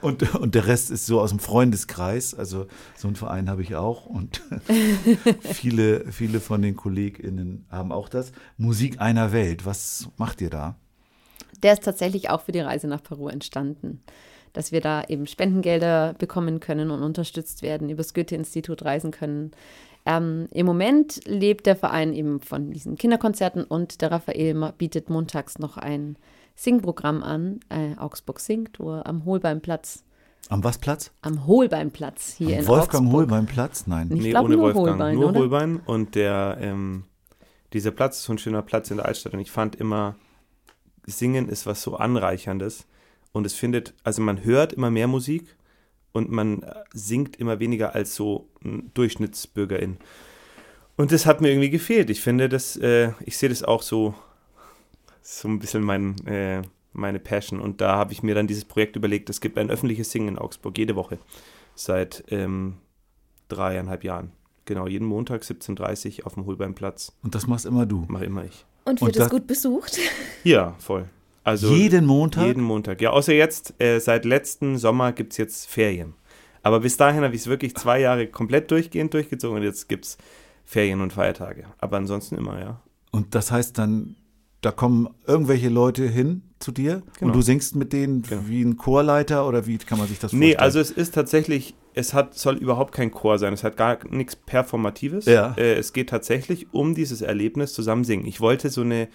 [0.00, 2.34] und, und der Rest ist so aus dem Freundeskreis.
[2.34, 4.42] Also so einen Verein habe ich auch und
[5.40, 8.32] viele, viele von den KollegInnen haben auch das.
[8.56, 10.76] Musik einer Welt, was macht ihr da?
[11.62, 14.02] Der ist tatsächlich auch für die Reise nach Peru entstanden.
[14.52, 19.50] Dass wir da eben Spendengelder bekommen können und unterstützt werden, übers Goethe-Institut reisen können.
[20.06, 25.58] Ähm, Im Moment lebt der Verein eben von diesen Kinderkonzerten und der Raphael bietet montags
[25.58, 26.16] noch ein
[26.54, 30.04] Singprogramm an, äh, Augsburg singt, wo er am Holbeimplatz,
[30.48, 31.10] Am was Platz?
[31.22, 33.12] am Holbeimplatz hier Am in Wolfgang Augsburg.
[33.12, 33.86] Holbein Platz?
[33.86, 34.10] Nein.
[34.12, 35.00] Ich nee, glaub, ohne nur Wolfgang.
[35.00, 35.40] Holbein, nur oder?
[35.40, 35.80] Holbein.
[35.84, 37.04] Und der, ähm,
[37.72, 39.34] dieser Platz ist so ein schöner Platz in der Altstadt.
[39.34, 40.14] Und ich fand immer,
[41.04, 42.86] Singen ist was so Anreicherndes.
[43.32, 45.56] Und es findet, also man hört immer mehr Musik
[46.16, 49.98] und man äh, singt immer weniger als so ein Durchschnittsbürgerin.
[50.96, 52.08] Und das hat mir irgendwie gefehlt.
[52.08, 54.14] Ich finde, das, äh, ich sehe das auch so,
[55.20, 56.62] so ein bisschen mein, äh,
[56.94, 57.60] meine Passion.
[57.60, 60.38] Und da habe ich mir dann dieses Projekt überlegt, es gibt ein öffentliches Singen in
[60.38, 61.18] Augsburg jede Woche
[61.74, 62.78] seit ähm,
[63.48, 64.32] dreieinhalb Jahren.
[64.64, 67.12] Genau, jeden Montag 17.30 Uhr auf dem Holbeimplatz.
[67.22, 68.06] Und das machst immer du.
[68.08, 68.64] Mache immer ich.
[68.84, 69.98] Und Und wird es gut besucht?
[70.44, 71.08] Ja, voll.
[71.46, 72.44] Also jeden Montag?
[72.46, 73.00] jeden Montag.
[73.00, 76.14] Ja, außer jetzt, äh, seit letzten Sommer gibt es jetzt Ferien.
[76.62, 80.06] Aber bis dahin habe ich es wirklich zwei Jahre komplett durchgehend durchgezogen und jetzt gibt
[80.06, 80.18] es
[80.64, 81.64] Ferien und Feiertage.
[81.78, 82.80] Aber ansonsten immer, ja.
[83.12, 84.16] Und das heißt dann,
[84.60, 87.28] da kommen irgendwelche Leute hin zu dir Genau.
[87.30, 88.42] und du singst mit denen Genau.
[88.48, 90.50] wie ein Chorleiter oder wie kann man sich das vorstellen?
[90.50, 93.52] Nee, also es ist tatsächlich, es hat, soll überhaupt kein Chor sein.
[93.52, 95.26] Es hat gar nichts Performatives.
[95.26, 95.54] Ja.
[95.56, 98.26] Äh, es geht tatsächlich um dieses Erlebnis zusammen singen.
[98.26, 99.06] Ich wollte so eine,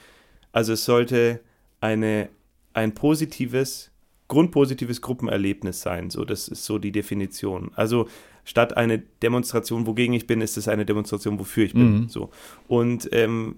[0.54, 1.41] also es sollte
[1.82, 2.30] eine,
[2.74, 3.91] ein positives,
[4.28, 6.10] grundpositives Gruppenerlebnis sein.
[6.10, 7.72] So, das ist so die Definition.
[7.76, 8.08] Also
[8.46, 12.02] statt eine Demonstration, wogegen ich bin, ist es eine Demonstration, wofür ich bin.
[12.02, 12.10] Mhm.
[12.10, 12.30] So.
[12.67, 13.56] Und ähm,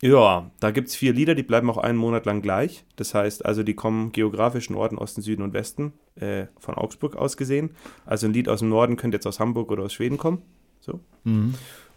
[0.00, 2.84] ja, da gibt es vier Lieder, die bleiben auch einen Monat lang gleich.
[2.96, 7.36] Das heißt, also die kommen geografisch Norden, Osten, Süden und Westen äh, von Augsburg aus
[7.36, 7.70] gesehen.
[8.06, 10.42] Also ein Lied aus dem Norden könnte jetzt aus Hamburg oder aus Schweden kommen.
[10.80, 11.00] So.
[11.24, 11.54] Mhm.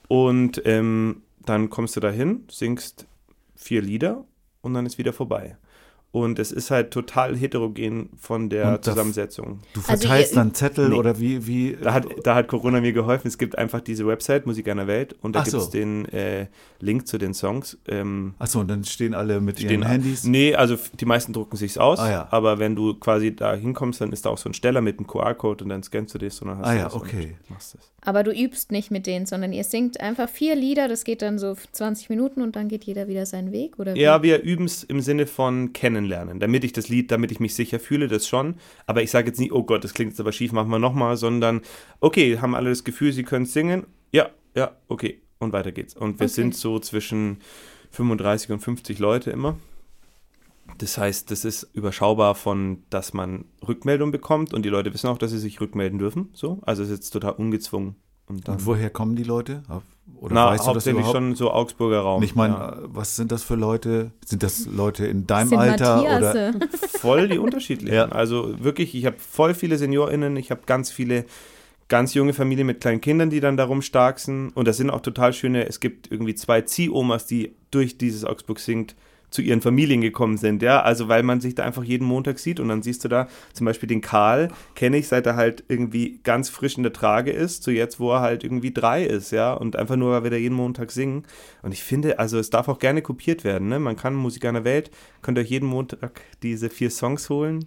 [0.08, 3.08] Und ähm, dann kommst du dahin, singst
[3.56, 4.26] vier Lieder
[4.62, 5.58] und dann ist wieder vorbei.
[6.14, 9.62] Und es ist halt total heterogen von der Und da- Zusammensetzung.
[9.74, 10.96] Du Also verteilst ihr- dann Zettel Nee.
[10.96, 13.30] oder wie, wie Da hat, da hat Corona mir geholfen.
[13.30, 15.72] Es gibt einfach diese Website Musik einer Welt und da gibt es so.
[15.72, 16.48] den äh,
[16.82, 17.78] Link zu den Songs.
[17.88, 20.26] Ähm, Achso, und dann stehen alle mit stehen ihren Handys.
[20.26, 22.00] Nee, also die meisten drucken sich's aus.
[22.00, 22.28] Ah, ja.
[22.32, 25.08] Aber wenn du quasi da hinkommst, dann ist da auch so ein Steller mit einem
[25.08, 27.36] QR-Code und dann scannst du das und dann hast Ah du ja, das und okay.
[27.48, 27.90] machst das.
[28.04, 31.38] Aber du übst nicht mit denen, sondern ihr singt einfach vier Lieder, das geht dann
[31.38, 33.94] so 20 Minuten und dann geht jeder wieder seinen Weg, oder?
[33.94, 34.00] wie?
[34.02, 37.56] Ja, wir üben es im Sinne von kennenlernen, damit ich das Lied, damit ich mich
[37.56, 38.56] sicher fühle, das schon.
[38.86, 41.18] Aber ich sage jetzt nicht, oh Gott, das klingt jetzt aber schief, machen wir nochmal,
[41.18, 41.62] sondern
[42.00, 43.86] okay, haben alle das Gefühl, sie können singen.
[44.12, 45.22] Ja, ja, okay.
[45.40, 45.96] Und weiter geht's.
[45.96, 46.34] Und wir Okay.
[46.34, 47.38] sind so zwischen
[47.92, 49.58] 35 und 50 Leute immer.
[50.78, 55.18] Das heißt, das ist überschaubar von, dass man Rückmeldung bekommt und die Leute wissen auch,
[55.18, 56.30] dass sie sich rückmelden dürfen.
[56.34, 57.96] So, also es ist jetzt total ungezwungen.
[58.28, 59.64] Und dann, Und woher kommen die Leute?
[60.22, 61.18] Oder na, weißt du das hauptsächlich überhaupt?
[61.18, 62.22] schon so Augsburger Raum.
[62.22, 62.78] Ich meine, ja.
[62.84, 64.12] was sind das für Leute?
[64.24, 66.00] Sind das Leute in deinem sind Alter?
[66.00, 66.54] Oder?
[67.00, 67.96] Voll die unterschiedlichen.
[67.96, 68.06] Ja.
[68.06, 71.26] Also wirklich, ich habe voll viele SeniorInnen, ich habe ganz viele
[71.88, 74.52] ganz junge Familien mit kleinen Kindern, die dann darum stark sind.
[74.52, 78.60] Und das sind auch total schöne, es gibt irgendwie zwei Ziehomas, die durch dieses Augsburg
[78.60, 78.96] singt
[79.32, 82.60] zu ihren Familien gekommen sind, ja, also weil man sich da einfach jeden Montag sieht
[82.60, 86.20] und dann siehst du da zum Beispiel den Karl, kenne ich, seit er halt irgendwie
[86.24, 89.54] ganz frisch in der Trage ist, zu jetzt, wo er halt irgendwie drei ist, ja,
[89.54, 91.24] und einfach nur, weil wir da jeden Montag singen.
[91.62, 94.66] Und ich finde, also es darf auch gerne kopiert werden, ne, man kann Musik einer
[94.66, 94.92] Welt,
[95.22, 97.66] könnt euch jeden Montag diese vier Songs holen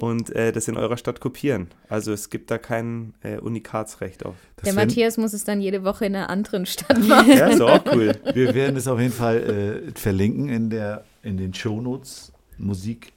[0.00, 1.68] und äh, das in eurer Stadt kopieren.
[1.88, 4.34] Also es gibt da kein äh, Unikatsrecht auf.
[4.56, 7.30] Das Der Matthias muss es dann jede Woche in einer anderen Stadt machen.
[7.36, 8.12] Ja, ist auch cool.
[8.34, 13.12] Wir werden es auf jeden Fall äh, verlinken in, der, in den Shownotes Musik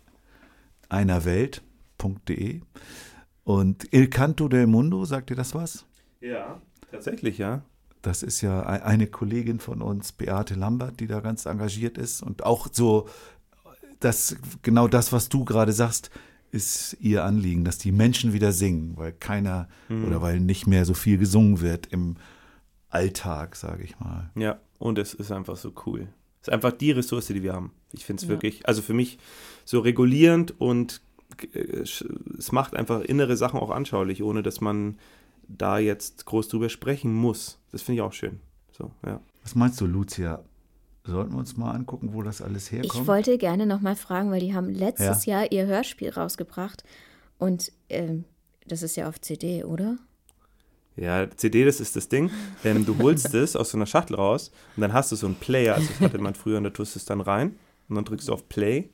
[0.89, 2.61] einer Welt.de.
[3.43, 5.85] Und Il Canto del Mundo, sagt dir das was?
[6.21, 6.61] Ja,
[6.91, 7.61] tatsächlich, ja.
[8.01, 12.21] Das ist ja ei- eine Kollegin von uns, Beate Lambert, die da ganz engagiert ist.
[12.21, 13.07] Und auch so,
[13.99, 16.09] das, genau das, was du gerade sagst,
[16.55, 20.93] ist ihr Anliegen, dass die Menschen wieder singen, weil keiner oder weil nicht mehr so
[20.93, 22.15] viel gesungen wird im
[22.89, 24.29] Alltag, sage ich mal.
[24.35, 26.07] Ja, und es ist einfach so cool.
[26.41, 27.71] Es ist einfach die Ressource, die wir haben.
[27.91, 28.29] Ich finde es Ja.
[28.29, 29.17] wirklich, also für mich
[29.65, 31.01] so regulierend und
[31.53, 34.97] äh, es macht einfach innere Sachen auch anschaulich, ohne dass man
[35.47, 37.59] da jetzt groß drüber sprechen muss.
[37.71, 38.39] Das finde ich auch schön.
[38.71, 39.19] So, ja.
[39.43, 40.43] Was meinst du, Lucia?
[41.05, 42.95] Sollten wir uns mal angucken, wo das alles herkommt?
[42.95, 46.83] Ich wollte gerne noch mal fragen, weil die haben letztes Jahr ihr Hörspiel rausgebracht
[47.37, 48.25] und ähm,
[48.67, 49.97] das ist ja auf CD, oder?
[50.97, 52.31] Ja, CD, das ist das Ding.
[52.63, 55.35] Ähm, du holst es aus so einer Schachtel raus und dann hast du so einen
[55.35, 57.55] Player, also das hatte man früher und da tust du es dann rein
[57.89, 58.89] und dann drückst du auf Play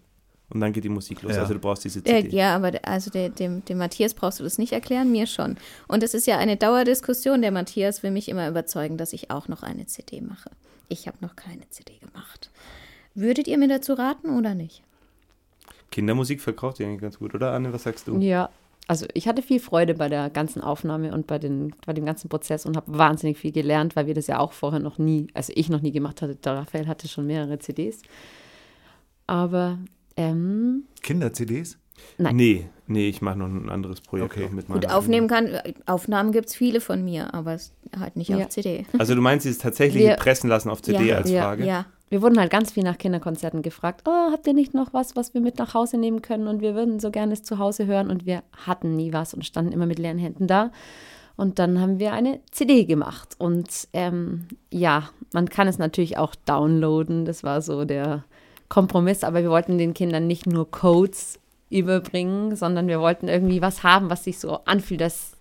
[0.50, 1.36] und dann geht die Musik los.
[1.36, 1.43] Ja.
[1.43, 2.36] Also du brauchst diese Äh, CD.
[2.36, 5.56] ja, aber also der, dem, dem Matthias brauchst du das nicht erklären, mir schon.
[5.88, 7.41] Und es ist ja eine Dauerdiskussion.
[7.41, 10.50] Der Matthias will mich immer überzeugen, dass ich auch noch eine CD mache.
[10.91, 12.51] Ich habe noch keine CD gemacht.
[13.15, 14.84] Würdet ihr mir dazu raten oder nicht?
[15.89, 17.71] Kindermusik verkauft sich eigentlich ganz gut, oder Anne?
[17.71, 18.17] Was sagst du?
[18.19, 18.49] Ja,
[18.88, 22.27] also ich hatte viel Freude bei der ganzen Aufnahme und bei, den, bei dem ganzen
[22.27, 25.54] Prozess und habe wahnsinnig viel gelernt, weil wir das ja auch vorher noch nie, also
[25.56, 26.36] ich noch nie gemacht hatte.
[26.36, 28.01] Der Raphael hatte schon mehrere CDs.
[29.27, 29.80] Aber
[30.17, 31.77] ähm, Kinder-CDs?
[32.17, 32.36] Nein.
[32.36, 34.49] Nee, nee, ich mache noch ein anderes Projekt Okay.
[34.51, 38.15] mit Gut, meiner aufnehmen kann, äh, Aufnahmen gibt es viele von mir, aber es halt
[38.15, 38.38] nicht Ja.
[38.38, 38.86] auf CD.
[38.97, 41.65] Also du meinst, sie ist tatsächlich Wir- pressen lassen auf CD Ja, als ja, Frage?
[41.65, 45.15] Ja, wir wurden halt ganz viel nach Kinderkonzerten gefragt, oh, habt ihr nicht noch was,
[45.15, 46.47] was wir mit nach Hause nehmen können?
[46.47, 49.45] Und wir würden so gerne es zu Hause hören und wir hatten nie was und
[49.45, 50.71] standen immer mit leeren Händen da.
[51.38, 53.36] Und dann haben wir eine CD gemacht.
[53.39, 57.23] Und ähm, ja, man kann es natürlich auch downloaden.
[57.25, 58.25] Das war so der
[58.69, 59.23] Kompromiss.
[59.23, 61.39] Aber wir wollten den Kindern nicht nur Codes
[61.71, 65.31] überbringen, sondern wir wollten irgendwie was haben, was sich so anfühlt, als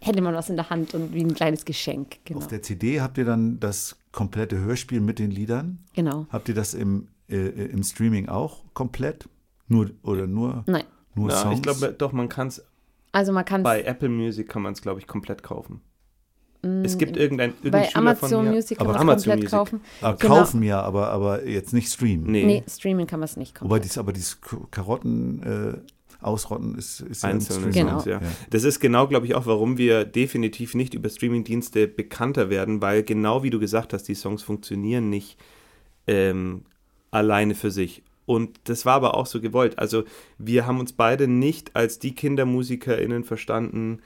[0.00, 2.18] hätte man was in der Hand und wie ein kleines Geschenk.
[2.24, 2.38] Genau.
[2.40, 5.78] Auf der CD habt ihr dann das komplette Hörspiel mit den Liedern?
[5.94, 6.26] genau.
[6.30, 9.28] Habt ihr das im, äh, im Streaming auch komplett?
[9.66, 10.84] Nur oder nur, Nein.
[11.14, 11.56] nur Ja, Songs?
[11.56, 12.64] ich glaube doch, man kann es
[13.12, 15.80] Also man kann bei Apple Music kann man es, glaube ich, komplett kaufen.
[16.62, 19.30] Es gibt irgendein irgendein Bei Schüler von Amazon mir, Music kann aber man es Amazon
[19.30, 19.50] komplett Music.
[19.58, 19.80] kaufen.
[20.00, 20.34] Ah, Genau.
[20.34, 22.30] Kaufen ja, aber, aber jetzt nicht streamen.
[22.32, 23.84] Nee, Nee, streamen kann man es nicht Wobei komplett.
[23.84, 25.78] dies, aber dieses K- Karotten äh,
[26.20, 27.86] ausrotten ist, ist ja ein einzelne Stream.
[27.86, 28.00] Genau.
[28.00, 28.20] Songs, ja.
[28.20, 28.26] Ja.
[28.50, 33.04] Das ist genau, glaube ich, auch, warum wir definitiv nicht über Streamingdienste bekannter werden, weil
[33.04, 35.36] genau wie du gesagt hast, die Songs funktionieren nicht
[36.08, 36.62] ähm,
[37.12, 38.02] alleine für sich.
[38.26, 39.78] Und das war aber auch so gewollt.
[39.78, 40.02] Also
[40.38, 44.00] wir haben uns beide nicht als die KindermusikerInnen verstanden,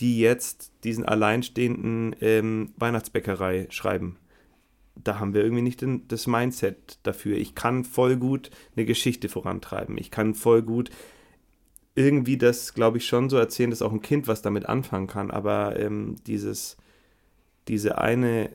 [0.00, 4.16] die jetzt diesen alleinstehenden ähm, Weihnachtsbäckerei schreiben.
[4.94, 7.36] Da haben wir irgendwie nicht den, das Mindset dafür.
[7.36, 9.96] Ich kann voll gut eine Geschichte vorantreiben.
[9.98, 10.90] Ich kann voll gut
[11.94, 15.30] irgendwie das, glaube ich, schon so erzählen, dass auch ein Kind was damit anfangen kann.
[15.32, 16.76] Aber ähm, dieses,
[17.66, 18.50] diese eine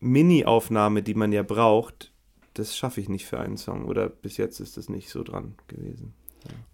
[0.00, 2.12] Mini-Aufnahme, die man ja braucht,
[2.54, 3.84] das schaffe ich nicht für einen Song.
[3.84, 6.14] Oder bis jetzt ist das nicht so dran gewesen.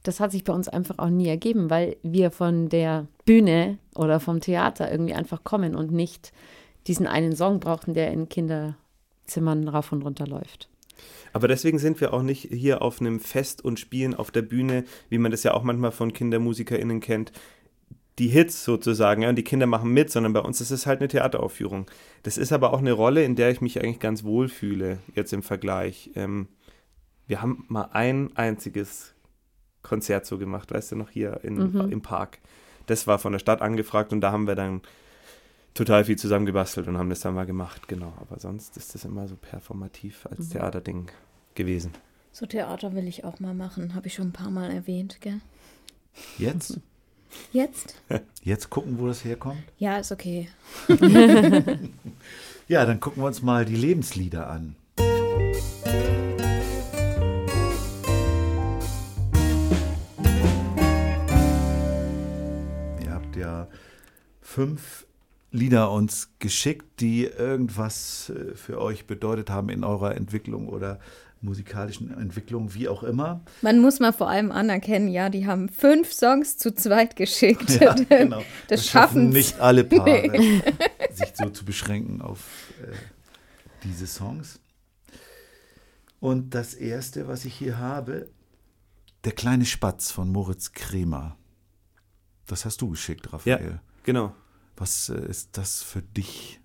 [0.02, 4.20] Das hat sich bei uns einfach auch nie ergeben, weil wir von der Bühne oder
[4.20, 6.33] vom Theater irgendwie einfach kommen und nicht
[6.87, 10.68] diesen einen Song brauchten, der in Kinderzimmern rauf und runter läuft.
[11.33, 14.85] Aber deswegen sind wir auch nicht hier auf einem Fest und spielen auf der Bühne,
[15.09, 17.33] wie man das ja auch manchmal von KindermusikerInnen kennt,
[18.18, 21.00] die Hits sozusagen, ja, und die Kinder machen mit, sondern bei uns ist es halt
[21.00, 21.87] eine Theateraufführung.
[22.22, 25.33] Das ist aber auch eine Rolle, in der ich mich eigentlich ganz wohl fühle, jetzt
[25.33, 26.11] im Vergleich.
[26.14, 26.48] Ähm,
[27.26, 29.14] wir haben mal ein einziges
[29.83, 31.93] Konzert so gemacht, weißt du, noch hier in, Mhm.
[31.93, 32.38] im Park.
[32.87, 34.81] Das war von der Stadt angefragt und da haben wir dann
[35.75, 38.12] total viel zusammengebastelt und haben das dann mal gemacht, genau.
[38.21, 41.09] Aber sonst ist das immer so performativ als Theaterding
[41.55, 41.93] gewesen.
[42.33, 45.40] So Theater will ich auch mal machen, habe ich schon ein paar Mal erwähnt, gell?
[46.38, 46.81] Jetzt?
[47.53, 47.95] Jetzt?
[48.43, 49.62] Jetzt gucken, wo das herkommt?
[49.79, 50.49] Ja, ist okay.
[52.69, 54.77] Ja, dann gucken wir uns mal die Lebenslieder an.
[63.40, 63.68] Ja
[64.40, 65.07] fünf
[65.53, 71.00] Lieder uns geschickt, die irgendwas äh, für euch bedeutet haben in eurer Entwicklung oder
[71.42, 73.40] musikalischen Entwicklung, wie auch immer.
[73.62, 77.68] Man muss mal vor allem anerkennen, ja, die haben fünf Songs zu zweit geschickt.
[77.81, 78.42] Ja, genau.
[78.68, 80.31] Das, schaffen schaffen nicht alle Paare,
[81.12, 82.94] sich so zu beschränken auf äh,
[83.85, 84.61] diese Songs.
[86.20, 88.29] Und das erste, was ich hier habe,
[89.24, 91.37] Der kleine Spatz von Moritz Kremer.
[92.50, 93.80] Das hast du geschickt, Raphael.
[94.02, 94.34] Genau.
[94.76, 96.58] Was äh, ist das für dich?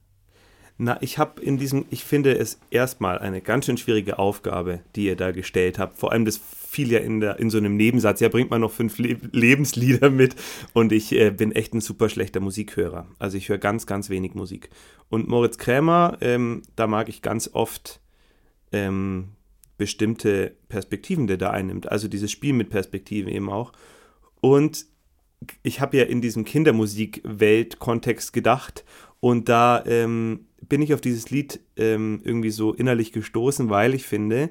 [0.77, 5.05] Na, ich habe in diesem, ich finde es erstmal eine ganz schön schwierige Aufgabe, die
[5.05, 5.97] ihr da gestellt habt.
[5.97, 8.19] Vor allem das fiel ja in, der, in so einem Nebensatz.
[8.19, 10.35] Ja, bringt man noch fünf Le Lebenslieder mit
[10.73, 13.07] und ich äh, bin echt ein super schlechter Musikhörer.
[13.19, 14.71] Also ich höre ganz, ganz wenig Musik.
[15.09, 18.01] Und Moritz Krämer, ähm, da mag ich ganz oft
[18.71, 19.33] ähm,
[19.77, 21.91] bestimmte Perspektiven, die er da einnimmt.
[21.91, 23.71] Also dieses Spiel mit Perspektiven eben auch.
[24.41, 24.87] Und
[25.63, 28.85] ich habe ja in diesem Kindermusik-Welt-Kontext gedacht
[29.19, 34.05] und da ähm, bin ich auf dieses Lied ähm, irgendwie so innerlich gestoßen, weil ich
[34.05, 34.49] finde,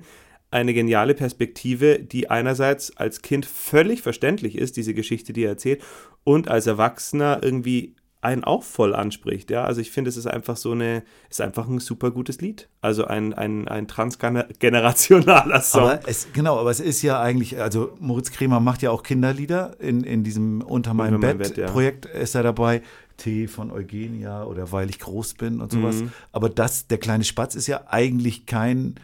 [0.51, 5.83] eine geniale Perspektive, die einerseits als Kind völlig verständlich ist, diese Geschichte, die er erzählt,
[6.23, 9.51] und als Erwachsener irgendwie einen auch voll anspricht.
[9.51, 12.69] Ja, also ich finde, es ist einfach so eine, ist einfach ein super gutes Lied.
[12.81, 15.83] Also ein, ein, ein transgenerationaler Song.
[15.83, 19.77] Aber es, genau, aber es ist ja eigentlich, also Moritz Kremer macht ja auch Kinderlieder.
[19.79, 21.67] In, in diesem Unter meinem Bett, Bett, ja.
[21.67, 22.83] Projekt ist er dabei.
[23.17, 25.97] Tee von Eugenia oder Weil ich groß bin und sowas.
[25.97, 26.13] Mhm.
[26.33, 28.97] Aber das, der kleine Spatz, ist ja eigentlich kein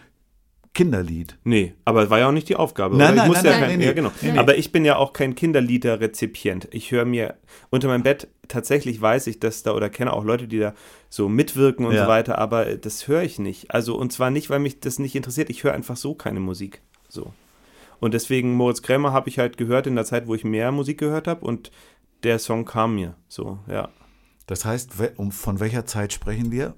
[0.73, 1.37] Kinderlied.
[1.43, 2.97] Nee, aber war ja auch nicht die Aufgabe.
[2.97, 4.13] Nein, nein, ich muss nein, ja nein, kein, nee, ja, genau.
[4.23, 4.39] Nee.
[4.39, 6.69] Aber ich bin ja auch kein Kinderlieder-Rezipient.
[6.71, 7.35] Ich höre mir
[7.71, 10.75] unter meinem Bett, tatsächlich weiß ich, dass da, oder kenne auch Leute, die da
[11.09, 12.05] so mitwirken und Ja.
[12.05, 13.73] so weiter, aber das höre ich nicht.
[13.73, 16.81] Also, und zwar nicht, weil mich das nicht interessiert, ich höre einfach so keine Musik.
[17.09, 17.33] So.
[17.99, 20.99] Und deswegen, Moritz Krämer habe ich halt gehört in der Zeit, wo ich mehr Musik
[20.99, 21.73] gehört habe und
[22.23, 23.15] der Song kam mir.
[23.29, 23.89] So, ja.
[24.47, 26.75] Das heißt, um, von welcher Zeit sprechen wir?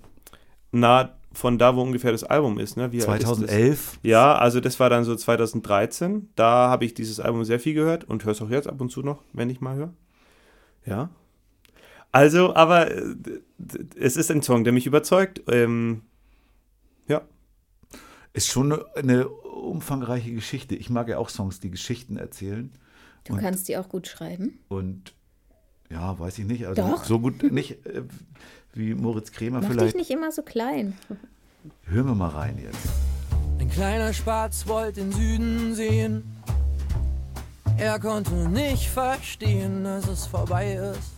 [0.72, 2.92] Na, von da, wo ungefähr das Album ist, ne?
[2.92, 3.38] Wie alt ist das?
[3.38, 3.99] 2011?
[4.03, 6.29] Ja, also das war dann so 2013.
[6.37, 8.90] Da habe ich dieses Album sehr viel gehört und höre es auch jetzt ab und
[8.90, 9.92] zu noch, wenn ich mal höre.
[10.85, 11.11] Ja.
[12.11, 13.14] Also, aber äh,
[13.99, 15.43] es ist ein Song, der mich überzeugt.
[15.49, 16.03] Ähm,
[17.09, 17.22] ja.
[18.35, 20.74] Ist schon eine, eine umfangreiche Geschichte.
[20.74, 22.70] Ich mag ja auch Songs, die Geschichten erzählen.
[23.24, 24.59] Du Und- kannst die auch gut schreiben.
[24.68, 25.14] Und
[25.91, 26.66] ja, weiß ich nicht.
[26.66, 27.05] Also Doch.
[27.05, 28.03] so gut nicht äh,
[28.75, 29.97] wie Moritz Kremer Mach dich vielleicht.
[29.97, 30.97] nicht immer so klein.
[31.85, 32.79] Hören wir mal rein jetzt.
[33.59, 36.25] Ein kleiner Spatz wollte den Süden sehen.
[37.79, 41.12] Er konnte nicht verstehen, dass es vorbei ist.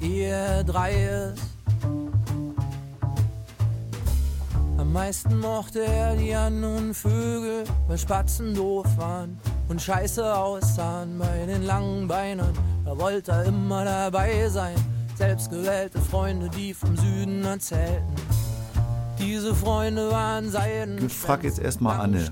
[0.00, 1.42] Ehe er drei ist.
[4.78, 9.38] Am meisten mochte er die anderen Vögel, weil Spatzen doof waren
[9.68, 12.52] und scheiße aussahen bei den langen Beinen.
[12.84, 14.74] Da wollte er immer dabei sein,
[15.20, 18.14] Selbstgewählte Freunde, die vom Süden erzählten.
[19.18, 21.04] Diese Freunde waren Seiden.
[21.04, 22.24] Ich frag jetzt erstmal Anne.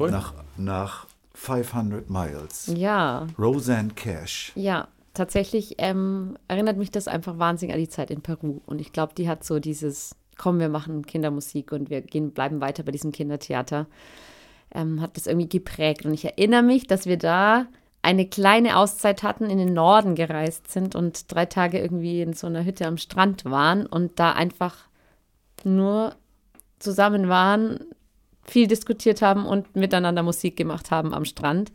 [0.00, 2.66] Nach, nach 500 Miles.
[2.74, 4.50] Ja, Roseanne Cash.
[4.56, 4.88] ja.
[5.14, 8.60] Tatsächlich ähm, erinnert mich das einfach wahnsinnig an die Zeit in Peru.
[8.66, 12.60] Und ich glaube, die hat so dieses, komm, wir machen Kindermusik und wir gehen, bleiben
[12.60, 13.86] weiter bei diesem Kindertheater.
[14.74, 16.06] Ähm, hat das irgendwie geprägt.
[16.06, 17.66] Und ich erinnere mich, dass wir da
[18.02, 22.46] eine kleine Auszeit hatten, in den Norden gereist sind und drei Tage irgendwie in so
[22.46, 24.76] einer Hütte am Strand waren und da einfach
[25.64, 26.14] nur
[26.78, 27.80] zusammen waren,
[28.42, 31.72] viel diskutiert haben und miteinander Musik gemacht haben am Strand.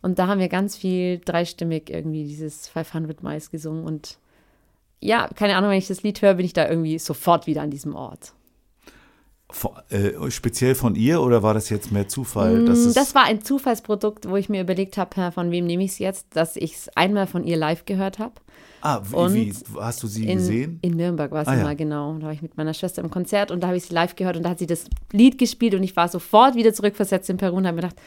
[0.00, 3.84] Und da haben wir ganz viel dreistimmig irgendwie dieses 500 Miles gesungen.
[3.84, 4.18] Und
[5.00, 7.70] ja, keine Ahnung, wenn ich das Lied höre, bin ich da irgendwie sofort wieder an
[7.70, 8.32] diesem Ort.
[9.90, 12.62] Äh, speziell von ihr oder war das jetzt mehr Zufall?
[12.62, 15.98] Mm, Das war ein Zufallsprodukt, wo ich mir überlegt habe, von wem nehme ich es
[16.00, 18.34] jetzt, dass ich es einmal von ihr live gehört habe.
[18.82, 20.78] ah, wie, wie, hast du sie In, gesehen?
[20.82, 21.60] in Nürnberg war es Ah, ja.
[21.60, 22.14] immer, genau.
[22.18, 24.36] Da war ich mit meiner Schwester im Konzert und da habe ich sie live gehört
[24.36, 27.56] und da hat sie das Lied gespielt und ich war sofort wieder zurückversetzt in Peru
[27.56, 28.00] und habe mir gedacht,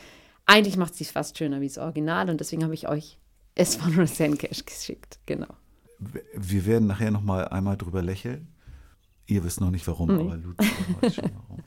[0.46, 3.18] eigentlich macht sie es fast schöner wie das Original und deswegen habe ich euch
[3.56, 5.20] es von Roseanne Cash geschickt.
[5.26, 5.48] Genau.
[6.36, 8.48] Wir werden nachher noch mal einmal drüber lächeln.
[9.30, 10.72] Ihr wisst noch nicht warum, aber Luzi
[11.02, 11.60] weiß schon warum.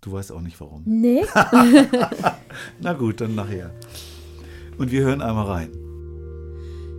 [0.00, 0.82] Du weißt auch nicht warum.
[0.86, 1.24] Nee?
[2.80, 3.72] Na gut, dann nachher.
[4.78, 5.70] Und wir hören einmal rein.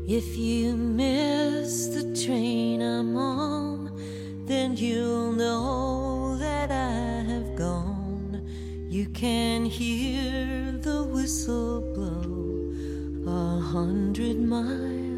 [0.05, 3.91] If you miss the train I'm on,
[4.47, 8.41] then you'll know that I have gone.
[8.89, 12.73] You can hear the whistle blow
[13.31, 15.14] a hundred miles.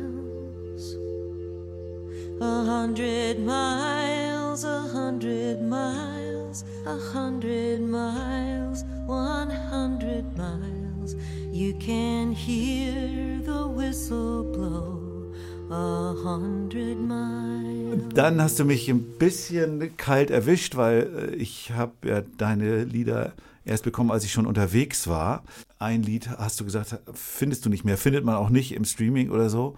[2.39, 11.15] A hundred miles, a hundred miles, a hundred miles, one hundred miles.
[11.51, 15.33] You can hear the whistle blow
[15.71, 18.13] a hundred miles.
[18.13, 23.33] Dann hast du mich ein bisschen kalt erwischt, weil äh, ich habe ja deine Lieder
[23.65, 25.43] erst bekommen, als ich schon unterwegs war.
[25.79, 29.31] Ein Lied hast du gesagt, findest du nicht mehr, findet man auch nicht im Streaming
[29.31, 29.75] oder so.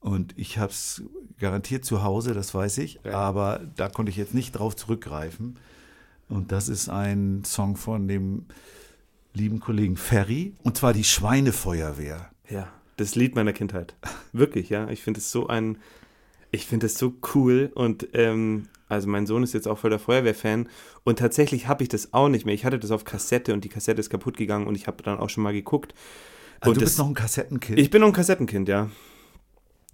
[0.00, 1.02] Und ich habe es
[1.38, 5.58] garantiert zu Hause, das weiß ich, aber da konnte ich jetzt nicht drauf zurückgreifen.
[6.28, 8.46] Und das ist ein Song von dem
[9.32, 12.30] lieben Kollegen Ferry, und zwar die Schweinefeuerwehr.
[12.48, 13.94] Ja, das Lied meiner Kindheit.
[14.32, 14.88] Wirklich, ja.
[14.88, 15.78] Ich finde es so ein,
[16.50, 19.98] ich finde es so cool und ähm, also mein Sohn ist jetzt auch voll der
[19.98, 20.68] Feuerwehrfan
[21.04, 22.54] und tatsächlich habe ich das auch nicht mehr.
[22.54, 25.18] Ich hatte das auf Kassette und die Kassette ist kaputt gegangen und ich habe dann
[25.18, 25.94] auch schon mal geguckt.
[26.60, 27.78] Also Und du das- bist noch ein Kassettenkind.
[27.78, 28.88] Ich bin noch ein Kassettenkind, ja.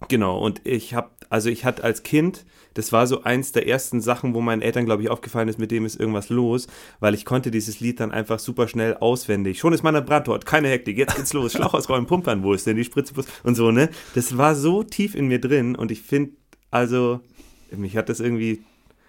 [0.09, 2.45] Genau, und ich habe, also ich hatte als Kind,
[2.75, 5.71] das war so eins der ersten Sachen, wo meinen Eltern, glaube ich, aufgefallen ist, mit
[5.71, 6.67] dem ist irgendwas los,
[7.01, 9.59] weil ich konnte dieses Lied dann einfach super schnell auswendig.
[9.59, 12.77] Schon ist mein Brandort, keine Hektik, jetzt geht's los, Schlauch ausräumen, Pumpern, wo ist denn
[12.77, 13.91] die Spritze und so, ne?
[14.15, 16.33] Das war so tief in mir drin und ich finde,
[16.71, 17.21] also,
[17.71, 18.63] mich hat das irgendwie,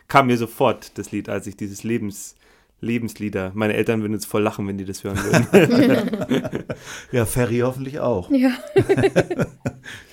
[0.08, 2.36] kam mir sofort, das Lied, als ich dieses Lebens,
[2.84, 6.63] Lebenslieder, meine Eltern würden jetzt voll lachen, wenn die das hören würden.
[7.11, 8.29] ja, Ferry hoffentlich auch.
[8.29, 8.51] Ja.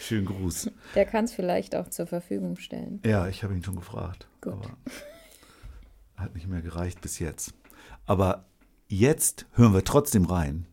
[0.01, 0.71] Schönen Gruß.
[0.95, 3.01] Der kann es vielleicht auch zur Verfügung stellen.
[3.05, 4.29] Ja, ich habe ihn schon gefragt.
[4.41, 4.55] Gut.
[4.55, 4.71] Aber
[6.17, 7.55] hat nicht mehr gereicht bis jetzt.
[8.07, 8.45] Aber
[8.89, 10.67] jetzt hören wir trotzdem rein.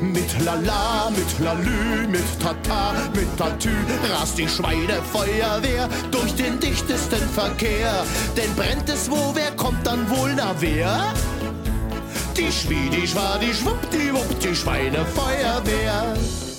[0.00, 3.70] Mit Lala, mit Lalü, mit Tata, mit Tatü
[4.10, 8.04] rast die Schweinefeuerwehr durch den dichtesten Verkehr.
[8.34, 11.12] Denn brennt es wo, wer kommt dann wohl na wer?
[12.34, 16.49] Die Schwie, die Schwa, die Schwupp, die Wupp, die Schweinefeuerwehr.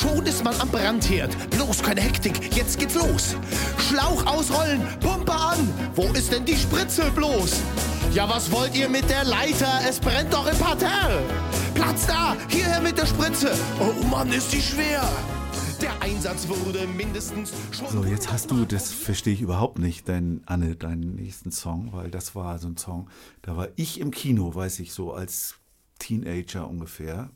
[0.00, 3.34] Schon ist man am Brandherd, bloß keine Hektik, jetzt geht's los.
[3.78, 7.62] Schlauch ausrollen, Pumpe an, wo ist denn die Spritze bloß?
[8.12, 9.80] Ja, was wollt ihr mit der Leiter?
[9.88, 11.22] Es brennt doch im Parterre.
[11.74, 13.52] Platz da, hierher mit der Spritze.
[13.80, 15.02] Oh Mann, ist die schwer.
[15.80, 17.88] Der Einsatz wurde mindestens schon.
[17.88, 22.10] So, jetzt hast du, das verstehe ich überhaupt nicht, dein, Anne, deinen nächsten Song, weil
[22.10, 23.08] das war so ein Song,
[23.40, 25.54] da war ich im Kino, weiß ich so, als
[25.98, 27.30] Teenager ungefähr.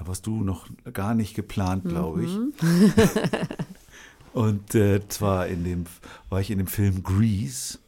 [0.00, 2.32] Da warst du noch gar nicht geplant, glaube ich.
[4.32, 5.84] Und äh, zwar in dem,
[6.30, 7.78] war ich in dem Film Grease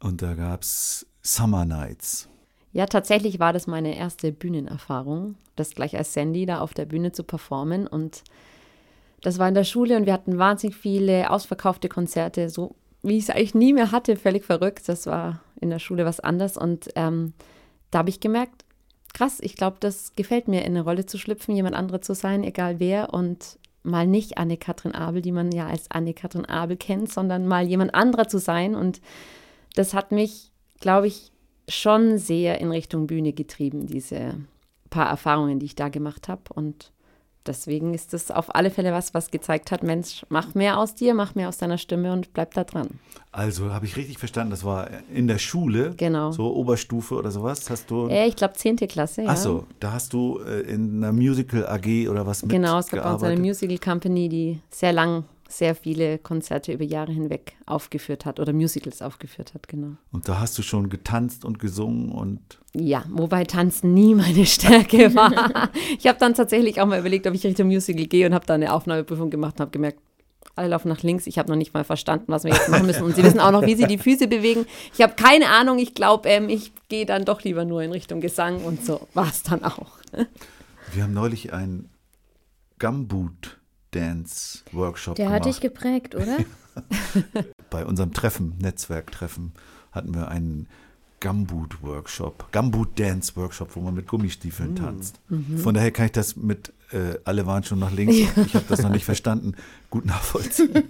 [0.00, 2.28] und da gab es Summer Nights.
[2.72, 7.12] Ja, tatsächlich war das meine erste Bühnenerfahrung, das gleich als Sandy da auf der Bühne
[7.12, 7.86] zu performen.
[7.86, 8.24] Und
[9.20, 13.24] das war in der Schule und wir hatten wahnsinnig viele ausverkaufte Konzerte, so wie ich
[13.24, 14.88] es eigentlich nie mehr hatte, völlig verrückt.
[14.88, 16.56] Das war in der Schule was anderes.
[16.56, 17.34] Und ähm,
[17.90, 18.64] da habe ich gemerkt,
[19.12, 22.44] krass, ich glaube, das gefällt mir, in eine Rolle zu schlüpfen, jemand andere zu sein,
[22.44, 23.12] egal wer.
[23.12, 27.94] Und mal nicht Anne-Kathrin Abel, die man ja als Anne-Kathrin Abel kennt, sondern mal jemand
[27.94, 28.74] anderer zu sein.
[28.74, 29.00] Und
[29.74, 31.32] das hat mich, glaube ich,
[31.68, 34.34] schon sehr in Richtung Bühne getrieben, diese
[34.90, 36.42] paar Erfahrungen, die ich da gemacht habe.
[36.54, 36.92] Und
[37.46, 41.14] deswegen ist das auf alle Fälle was, was gezeigt hat, Mensch, mach mehr aus dir,
[41.14, 42.88] mach mehr aus deiner Stimme und bleib da dran.
[43.30, 46.32] Also habe ich richtig verstanden, das war in der Schule, Genau.
[46.32, 48.08] so Oberstufe oder sowas, hast du.
[48.08, 48.76] Äh, ich glaube, 10.
[48.76, 49.30] Klasse, ja.
[49.30, 53.02] Ach so, da hast du äh, in einer Musical AG oder was Genau, es gab
[53.04, 53.38] bei uns eine mitgearbeitet?
[53.68, 59.02] Musical Company, die sehr lang sehr viele Konzerte über Jahre hinweg aufgeführt hat oder Musicals
[59.02, 59.96] aufgeführt hat, genau.
[60.10, 62.40] Und da hast du schon getanzt und gesungen und
[62.74, 65.70] Ja, wobei Tanzen nie meine Stärke war.
[65.98, 68.62] ich habe dann tatsächlich auch mal überlegt, ob ich Richtung Musical gehe und habe dann
[68.62, 69.98] eine Aufnahmeprüfung gemacht und habe gemerkt,
[70.54, 71.26] alle laufen nach links.
[71.26, 73.04] Ich habe noch nicht mal verstanden, was wir jetzt machen müssen.
[73.04, 74.66] Und sie wissen auch noch, wie sie die Füße bewegen.
[74.92, 75.78] Ich habe keine Ahnung.
[75.78, 79.28] Ich glaube, ähm, ich gehe dann doch lieber nur in Richtung Gesang und so war
[79.28, 79.92] es dann auch.
[80.92, 81.88] wir haben neulich einen
[82.78, 83.61] Gumboot
[83.92, 85.40] Dance Workshop Der gemacht.
[85.40, 86.38] hat dich geprägt, oder?
[87.70, 89.52] Bei unserem Treffen, Netzwerktreffen,
[89.92, 90.66] hatten wir einen
[91.20, 95.20] Gumboot Workshop, Gumboot Dance Workshop, wo man mit Gummistiefeln tanzt.
[95.56, 98.14] Von daher kann ich das mit äh, alle waren schon nach links.
[98.14, 99.54] Ich habe das noch nicht verstanden.
[99.88, 100.70] Gut nachvollziehen.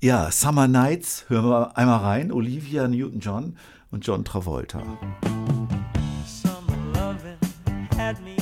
[0.00, 2.30] ja, Summer Nights, hören wir einmal rein.
[2.32, 3.56] Olivia Newton-John
[3.90, 4.82] und John Travolta.
[6.26, 7.38] Summer loving
[7.96, 8.35] had me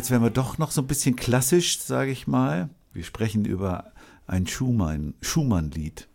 [0.00, 2.70] jetzt werden wir doch noch so ein bisschen klassisch, sage ich mal.
[2.94, 3.92] Wir sprechen über
[4.26, 6.08] ein Schumann- Schumann-Lied.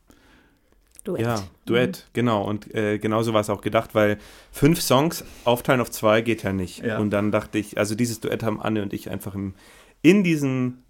[1.03, 1.21] Duett.
[1.21, 2.43] Ja, Duett, genau.
[2.43, 4.17] Und äh, genauso war es auch gedacht, weil
[4.51, 6.83] fünf Songs aufteilen auf zwei geht ja nicht.
[6.83, 6.97] Ja.
[6.97, 9.53] Und dann dachte ich, also dieses Duett haben Anne und ich einfach im,
[10.01, 10.83] in diesen,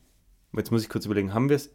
[0.56, 1.70] jetzt muss ich kurz überlegen, haben wir es?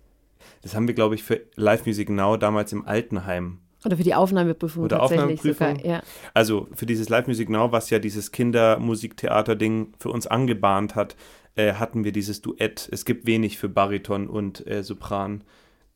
[0.62, 4.14] Das haben wir, glaube ich, für Live Music Now damals im Altenheim Oder für die
[4.14, 5.76] Aufnahmeprüfung Oder tatsächlich Aufnahmeprüfung.
[5.78, 5.86] sogar.
[5.86, 6.02] Ja.
[6.34, 11.16] also für dieses Live Music Now, was ja dieses Kindermusiktheater-Ding für uns angebahnt hat,
[11.56, 12.88] äh, hatten wir dieses Duett.
[12.92, 15.44] Es gibt wenig für Bariton und äh, Sopran.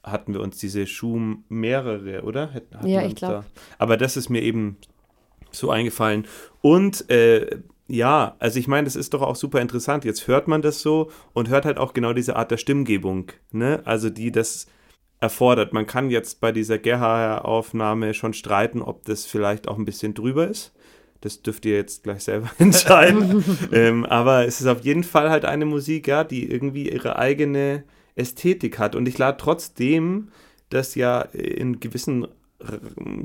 [0.03, 2.53] Hatten wir uns diese Schuh mehrere, oder?
[2.53, 3.31] Hatten Ja, ich uns glaub.
[3.31, 3.45] da.
[3.79, 4.77] Aber das ist mir eben
[5.51, 6.27] so eingefallen.
[6.61, 10.05] Und äh, ja, also ich meine, das ist doch auch super interessant.
[10.05, 13.81] Jetzt hört man das so und hört halt auch genau diese Art der Stimmgebung, ne?
[13.85, 14.67] Also die das
[15.25, 15.73] erfordert.
[15.73, 20.47] Man kann jetzt bei dieser Gerha-Aufnahme schon streiten, ob das vielleicht auch ein bisschen drüber
[20.47, 20.73] ist.
[21.21, 23.45] Das dürft ihr jetzt gleich selber entscheiden.
[23.73, 27.85] ähm, aber es ist auf jeden Fall halt eine Musik, ja, die irgendwie ihre eigene
[28.15, 28.95] Ästhetik hat.
[28.95, 30.29] Und ich lade trotzdem,
[30.69, 32.27] das ja in gewissen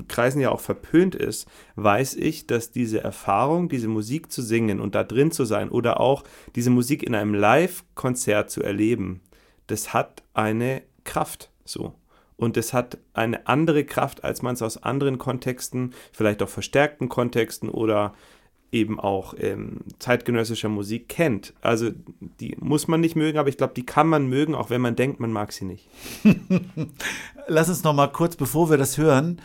[0.08, 4.96] Kreisen ja auch verpönt ist, weiß ich, dass diese Erfahrung, diese Musik zu singen und
[4.96, 6.24] da drin zu sein oder auch
[6.56, 9.22] diese Musik in einem Live-Konzert zu erleben,
[9.68, 11.94] das hat eine Kraft so.
[12.38, 17.10] Und es hat eine andere Kraft, als man es aus anderen Kontexten, vielleicht auch verstärkten
[17.10, 18.14] Kontexten oder
[18.72, 21.54] eben auch ähm, zeitgenössischer Musik kennt.
[21.62, 21.90] Also
[22.40, 24.96] die muss man nicht mögen, aber ich glaube, die kann man mögen, auch wenn man
[24.96, 25.90] denkt, man mag sie nicht.
[27.48, 29.42] Lass uns noch mal kurz, bevor wir das hören,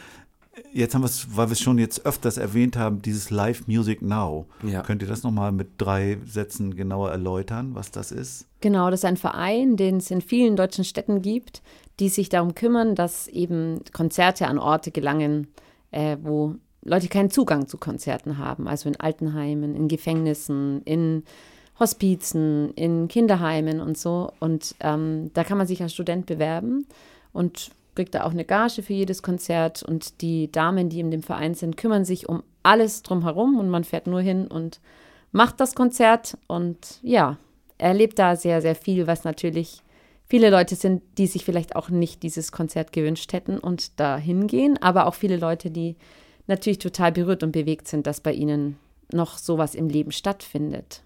[0.73, 4.03] jetzt haben wir es, weil wir es schon jetzt öfters erwähnt haben, dieses Live Music
[4.03, 4.47] Now.
[4.63, 4.83] Ja.
[4.83, 8.47] Könnt ihr das noch mal mit drei Sätzen genauer erläutern, was das ist?
[8.61, 11.63] Genau, das ist ein Verein, den es in vielen deutschen Städten gibt,
[12.01, 15.49] die sich darum kümmern, dass eben Konzerte an Orte gelangen,
[15.91, 18.69] äh, wo Leute keinen Zugang zu Konzerten haben.
[18.69, 21.25] Also in Altenheimen, in Gefängnissen, in
[21.79, 24.33] Hospizen, in Kinderheimen und so.
[24.41, 26.87] Und ähm, da kann man sich als Student bewerben
[27.33, 29.83] und kriegt da auch eine Gage für jedes Konzert.
[29.83, 33.85] Und die Damen, die in dem Verein sind, kümmern sich um alles drumherum und man
[33.85, 34.81] fährt nur hin und
[35.33, 37.39] macht das Konzert und ja,
[37.79, 39.83] erlebt da sehr, sehr viel, was natürlich
[40.27, 44.79] viele Leute sind, die sich vielleicht auch nicht dieses Konzert gewünscht hätten und da hingehen,
[44.81, 45.97] aber auch viele Leute, die
[46.47, 48.77] natürlich total berührt und bewegt sind, dass bei ihnen
[49.13, 51.03] noch sowas im Leben stattfindet.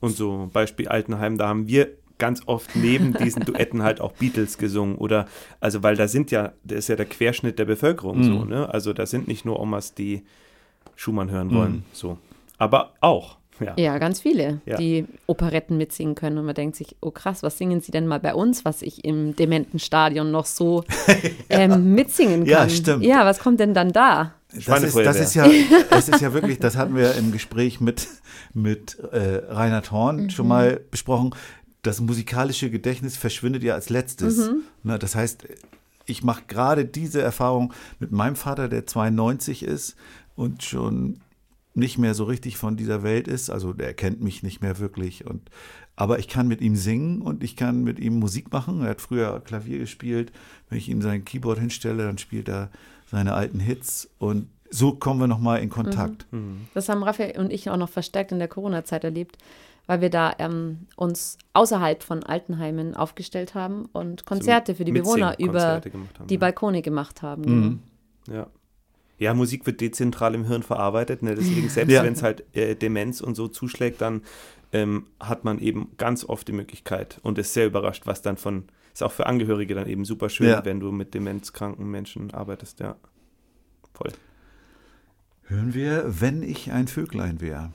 [0.00, 4.58] Und so Beispiel Altenheim, da haben wir ganz oft neben diesen Duetten halt auch Beatles
[4.58, 5.26] gesungen oder
[5.60, 8.68] also weil da sind ja, das ist ja der Querschnitt der Bevölkerung so, ne?
[8.72, 10.22] Also da sind nicht nur Omas, die
[10.94, 12.18] Schumann hören wollen, so.
[12.56, 13.74] Aber auch, ja.
[13.76, 14.76] Ja, ganz viele, Ja.
[14.76, 18.20] die Operetten mitsingen können und man denkt sich, oh krass, was singen sie denn mal
[18.20, 20.84] bei uns, was ich im dementen Stadion noch so
[21.50, 22.46] ähm, mitsingen kann.
[22.46, 23.04] Ja, stimmt.
[23.04, 24.34] Ja, was kommt denn dann da?
[24.66, 25.46] Das ist, das ist ja,
[25.90, 28.06] es ist ja wirklich, das hatten wir im Gespräch mit,
[28.52, 31.34] mit äh, Reinhard Horn schon mal besprochen.
[31.82, 34.50] Das musikalische Gedächtnis verschwindet ja als letztes.
[34.84, 35.44] Ne, das heißt,
[36.06, 39.96] ich mache gerade diese Erfahrung mit meinem Vater, der 92 ist
[40.36, 41.20] und schon
[41.74, 43.50] nicht mehr so richtig von dieser Welt ist.
[43.50, 45.26] Also der kennt mich nicht mehr wirklich.
[45.26, 45.50] Und,
[45.96, 48.82] aber ich kann mit ihm singen und ich kann mit ihm Musik machen.
[48.82, 50.32] Er hat früher Klavier gespielt.
[50.68, 52.70] Wenn ich ihm sein Keyboard hinstelle, dann spielt er
[53.10, 54.08] seine alten Hits.
[54.18, 56.26] Und so kommen wir nochmal in Kontakt.
[56.74, 59.38] Das haben Raphael und ich auch noch verstärkt in der Corona-Zeit erlebt,
[59.86, 65.38] weil wir da ähm, uns außerhalb von Altenheimen aufgestellt haben und Konzerte für die Bewohner
[65.38, 65.80] über
[66.28, 66.40] die ja.
[66.40, 67.42] Balkone gemacht haben.
[67.44, 67.80] Mhm.
[68.32, 68.46] Ja.
[69.18, 71.22] Ja, Musik wird dezentral im Hirn verarbeitet.
[71.22, 71.34] Ne?
[71.34, 72.02] Deswegen, selbst Ja.
[72.02, 74.22] wenn es halt äh, Demenz und so zuschlägt, dann
[74.72, 78.64] ähm, hat man eben ganz oft die Möglichkeit und ist sehr überrascht, was dann von,
[78.92, 80.64] ist auch für Angehörige dann eben super schön, Ja.
[80.64, 82.96] wenn du mit demenzkranken Menschen arbeitest, ja.
[83.94, 84.10] Voll.
[85.44, 87.70] Hören wir, wenn ich ein Vöglein wäre.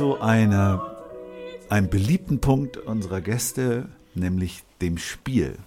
[0.00, 0.96] Zu einer,
[1.68, 5.58] einem beliebten Punkt unserer Gäste, nämlich dem Spiel.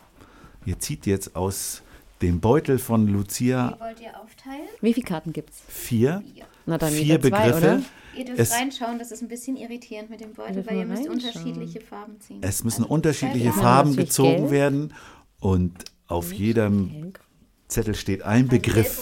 [0.66, 1.84] Ihr zieht jetzt aus
[2.24, 4.68] dem Beutel von Lucia Wollt ihr aufteilen?
[4.82, 5.62] Wie viele Karten gibt's?
[5.68, 6.24] vier,
[6.66, 7.58] Na dann vier zwei, Begriffe.
[7.58, 7.82] oder?
[8.18, 11.08] Ihr dürft Es- reinschauen, das ist ein bisschen irritierend mit dem Beutel, weil ihr müsst
[11.08, 12.40] unterschiedliche Farben ziehen.
[12.42, 14.50] Es müssen Also, unterschiedliche zwei Farben natürlich gezogen gelb.
[14.50, 14.94] werden
[15.42, 15.74] und
[16.08, 17.14] auf jedem
[17.68, 19.00] Zettel steht ein Begriff.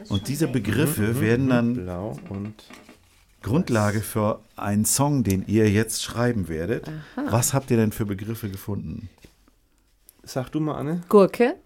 [0.00, 0.54] Und Und diese weg.
[0.54, 2.54] Begriffe werden dann Blau und
[3.42, 6.90] Grundlage für einen Song, den ihr jetzt schreiben werdet.
[7.16, 9.08] Was habt ihr denn für Begriffe gefunden?
[10.22, 11.02] Sag du mal, Anne.
[11.08, 11.56] Gurke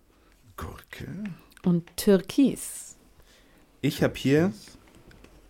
[0.56, 1.06] Gurke.
[1.64, 2.96] und Türkis.
[3.82, 4.52] Ich habe hier,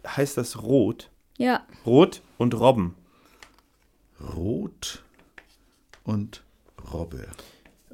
[0.07, 2.95] heißt das Rot, Ja, Rot und Robben.
[4.35, 5.03] Rot
[6.05, 6.43] und
[6.93, 7.27] Robbe.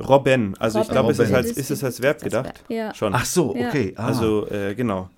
[0.00, 0.92] Robben, also ich Robben.
[0.94, 2.64] glaube, es ist als, ist es als Verb gedacht?
[2.68, 2.94] ja.
[2.94, 3.14] Schon.
[3.14, 3.92] Ach so, okay.
[3.96, 5.10] Ah, Also, äh, genau.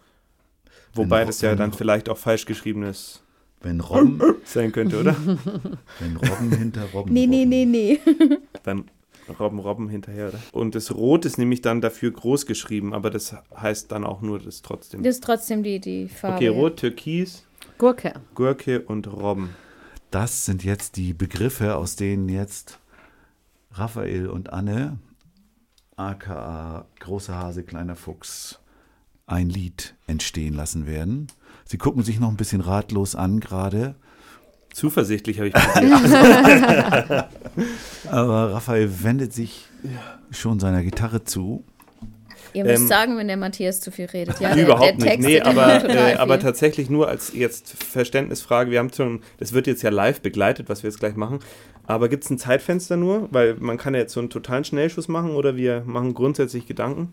[0.95, 3.21] Wobei Wenn- das ja wenn- dann vielleicht auch falsch geschriebenes
[3.61, 5.17] wenn Robben, sein könnte, oder?
[6.01, 7.13] wenn Robben hinter Robben.
[7.15, 7.49] Nee, nee, robben.
[7.71, 8.39] nee, nee.
[8.63, 8.85] Beim
[9.41, 10.39] Robben Robben hinterher, oder?
[10.53, 14.39] Und das Rot ist nämlich dann dafür groß geschrieben, aber das heißt dann auch nur
[14.39, 15.03] das trotzdem.
[15.03, 16.37] Das ist trotzdem die, die Farbe.
[16.37, 17.47] okay, Rot, Türkis,
[17.79, 18.13] Gurke.
[18.35, 19.57] Gurke und Robben.
[20.11, 22.79] Das sind jetzt die Begriffe, aus denen jetzt
[23.73, 24.99] Raphael und Anne,
[25.97, 28.61] aka Großer Hase, Kleiner Fuchs,
[29.27, 31.29] ein Lied entstehen lassen werden.
[31.65, 33.95] Sie gucken sich noch ein bisschen ratlos an gerade,
[34.73, 37.29] Zuversichtlich habe ich probiert.
[38.11, 39.67] aber Raphael wendet sich
[40.33, 41.63] schon seiner Gitarre zu.
[42.55, 44.41] Ihr müsst Ähm, sagen, wenn der Matthias zu viel redet.
[44.41, 45.07] Ja, der, Überhaupt der nicht.
[45.07, 48.73] Text Nee, aber, äh, aber tatsächlich nur als jetzt Verständnisfrage.
[48.73, 51.39] Wir haben schon, das wird jetzt ja live begleitet, was wir jetzt gleich machen.
[51.87, 53.29] Aber gibt es ein Zeitfenster nur?
[53.33, 57.13] Weil man kann ja jetzt so einen totalen Schnellschuss machen oder wir machen grundsätzlich Gedanken.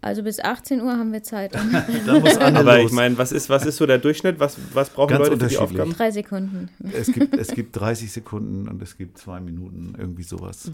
[0.00, 1.52] Also bis 18 Uhr haben wir Zeit.
[2.06, 2.90] Da muss Aber los.
[2.90, 4.38] ich meine, was ist, was ist so der Durchschnitt?
[4.38, 5.58] Was, was brauchen Ganz Leute für die.
[5.58, 5.92] Aufgaben?
[5.92, 6.70] Drei Sekunden.
[6.92, 10.70] es, gibt, es gibt 30 Sekunden und es gibt zwei Minuten, irgendwie sowas.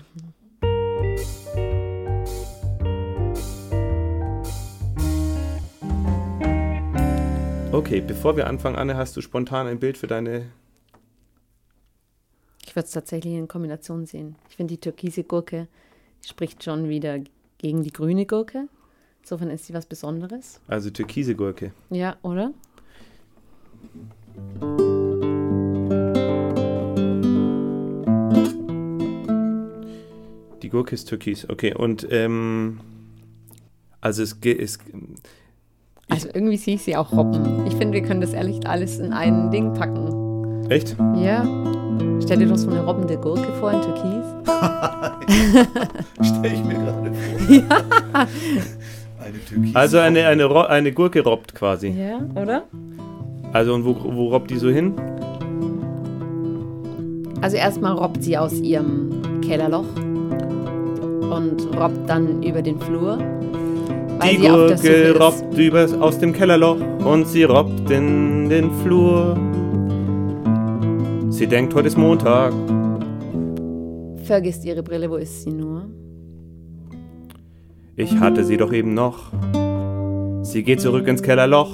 [7.72, 10.46] Okay, bevor wir anfangen, Anne, hast du spontan ein Bild für deine.
[12.64, 14.36] Ich würde es tatsächlich in Kombination sehen.
[14.50, 15.66] Ich finde, die türkise Gurke
[16.24, 17.18] spricht schon wieder
[17.58, 18.68] gegen die grüne Gurke.
[19.24, 20.60] Insofern ist sie was Besonderes.
[20.68, 21.72] Also türkise Gurke.
[21.88, 22.52] Ja, oder?
[30.62, 31.48] Die Gurke ist türkis.
[31.48, 32.80] Okay, und ähm,
[34.02, 34.60] also es geht.
[36.10, 37.66] Also irgendwie sehe ich sie auch robben.
[37.66, 40.70] Ich finde, wir können das ehrlich alles in ein Ding packen.
[40.70, 40.96] echt?
[41.16, 41.44] Ja.
[42.22, 44.26] Stell dir doch so eine robbende Gurke vor in Türkis.
[46.28, 48.26] Stell ich mir gerade vor.
[48.26, 48.83] Türkis.
[49.74, 51.88] Also eine, eine, Ro- eine Gurke robbt quasi.
[51.88, 52.64] Ja, oder?
[53.52, 54.94] Also und wo, wo robbt die so hin?
[57.40, 63.18] Also erstmal robbt sie aus ihrem Kellerloch und robbt dann über den Flur.
[64.18, 67.90] Weil Die sie auf der Suche Gurke robbt über, aus dem Kellerloch und sie robbt
[67.90, 69.36] in den Flur.
[71.30, 72.52] Sie denkt, heute ist Montag.
[74.24, 75.86] Vergisst ihre Brille, wo ist sie nur?
[77.96, 79.30] Ich hatte sie doch eben noch.
[80.42, 81.70] Sie geht zurück ins Kellerloch.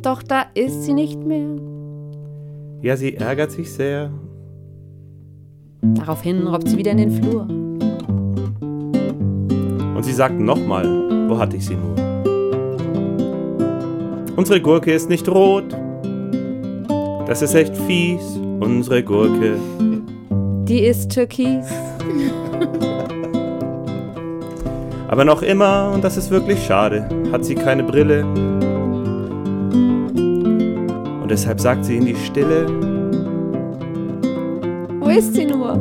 [0.00, 1.56] Doch da ist sie nicht mehr.
[2.80, 4.10] Ja, sie ärgert sich sehr.
[5.82, 7.42] Daraufhin robbt sie wieder in den Flur.
[9.94, 10.86] Und sie sagt nochmal,
[11.28, 11.94] wo hatte ich sie nur?
[14.36, 15.76] Unsere Gurke ist nicht rot.
[17.26, 19.58] Das ist echt fies, unsere Gurke.
[20.64, 21.66] Die ist türkis.
[25.10, 28.24] Aber noch immer, und das ist wirklich schade, hat sie keine Brille.
[30.14, 32.68] Und deshalb sagt sie in die Stille,
[35.00, 35.76] Wo ist sie nur?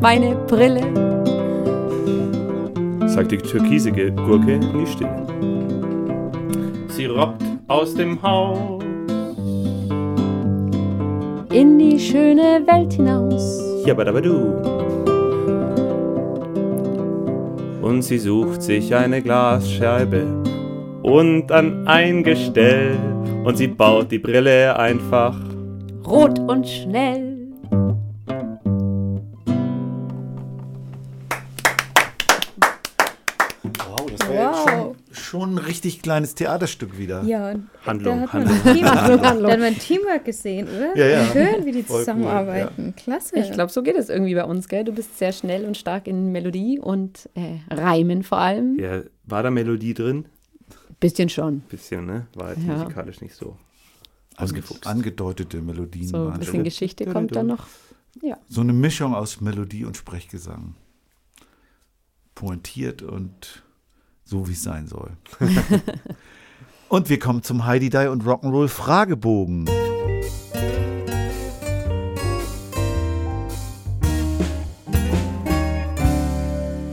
[0.00, 0.82] Meine Brille.
[3.06, 5.28] sagt die türkisige Gurke in die Stille.
[6.88, 8.82] Sie robbt aus dem Haus.
[11.52, 13.60] In die schöne Welt hinaus.
[13.86, 14.71] Jabadabadu.
[17.82, 20.24] Und sie sucht sich eine Glasscheibe
[21.02, 22.96] und an ein Gestell
[23.44, 25.36] und sie baut die Brille einfach.
[26.06, 27.31] Rot und schnell.
[35.84, 37.22] Richtig kleines Theaterstück wieder.
[37.24, 38.74] Ja, und Handlung, da hat man, Handlung.
[38.74, 40.96] Teamwork, da hat man Teamwork gesehen, oder?
[40.96, 41.26] Ja, ja.
[41.32, 42.94] Schön, wie die Voll cool, zusammenarbeiten.
[42.96, 43.38] Klasse.
[43.38, 44.84] Ich glaube, so geht es irgendwie bei uns, gell?
[44.84, 48.78] Du bist sehr schnell und stark in Melodie und äh, Reimen vor allem.
[48.78, 50.26] Ja, war da Melodie drin?
[51.00, 51.60] Bisschen schon.
[51.62, 52.26] Bisschen, ne?
[52.34, 52.76] War jetzt Ja.
[52.76, 53.56] musikalisch nicht so.
[54.36, 54.86] Ausgefuchst.
[54.86, 56.64] angedeutete Melodien So ein waren bisschen schon.
[56.64, 57.66] Geschichte kommt dann noch.
[58.48, 60.74] So eine Mischung aus Melodie und Sprechgesang.
[62.34, 63.62] Pointiert und
[64.24, 65.10] so, wie es sein soll.
[66.88, 69.68] und wir kommen zum Heidi Die und Rock'n'Roll Fragebogen.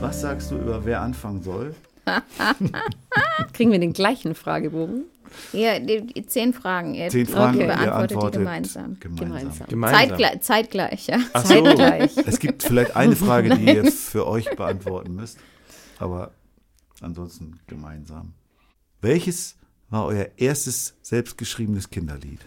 [0.00, 1.74] Was sagst du über wer anfangen soll?
[3.52, 5.04] Kriegen wir den gleichen Fragebogen?
[5.52, 6.94] ja, die, die zehn Fragen.
[6.94, 7.66] Ihr Zehn Fragen Okay.
[7.66, 8.96] beantwortet antwortet die gemeinsam.
[8.98, 9.66] gemeinsam.
[9.68, 10.08] Gemeinsam.
[10.08, 11.18] Zeitgleich, zeitgleich, ja.
[11.32, 11.62] Ach so.
[11.62, 12.16] Zeitgleich.
[12.26, 15.38] Es gibt vielleicht eine Frage, die ihr für euch beantworten müsst,
[16.00, 16.32] aber
[17.02, 18.34] ansonsten gemeinsam.
[19.00, 19.56] Welches
[19.88, 22.40] war euer erstes selbstgeschriebenes Kinderlied?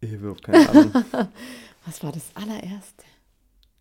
[0.00, 0.92] Ich habe überhaupt keine Ahnung.
[1.86, 3.04] Was war das allererste?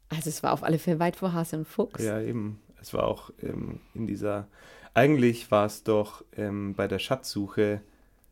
[0.10, 2.04] Also es war auf alle Fälle weit vor Hase und Fuchs.
[2.04, 2.60] Ja, eben.
[2.80, 4.48] Es war auch ähm, in dieser.
[4.94, 7.82] Eigentlich war es doch ähm, bei der Schatzsuche,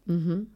[0.05, 0.47] Mhm.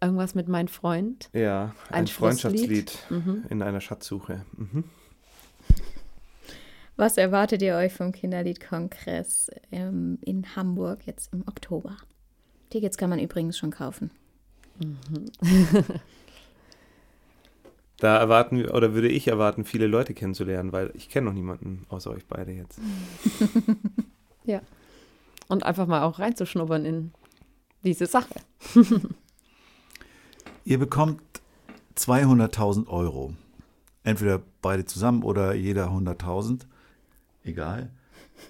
[0.00, 1.28] Irgendwas mit mein Freund.
[1.32, 2.96] ja, ein, Ein Freundschaftslied.
[3.10, 3.44] Mhm.
[3.50, 4.44] in einer Schatzsuche.
[4.56, 4.84] Mhm.
[6.98, 11.96] Was erwartet ihr euch vom Kinderliedkongress ähm, in Hamburg jetzt im Oktober?
[12.70, 14.10] Tickets kann man übrigens schon kaufen.
[18.00, 21.84] Da erwarten wir, oder würde ich erwarten, viele Leute kennenzulernen, weil ich kenne noch niemanden
[21.88, 22.78] außer euch beide jetzt.
[25.48, 27.12] Und einfach mal auch reinzuschnuppern in
[27.82, 28.34] diese Sache.
[30.64, 31.20] Ihr bekommt
[31.96, 33.34] 200.000 Euro.
[34.04, 36.66] Entweder beide zusammen oder jeder 100.000.
[37.48, 37.90] Egal.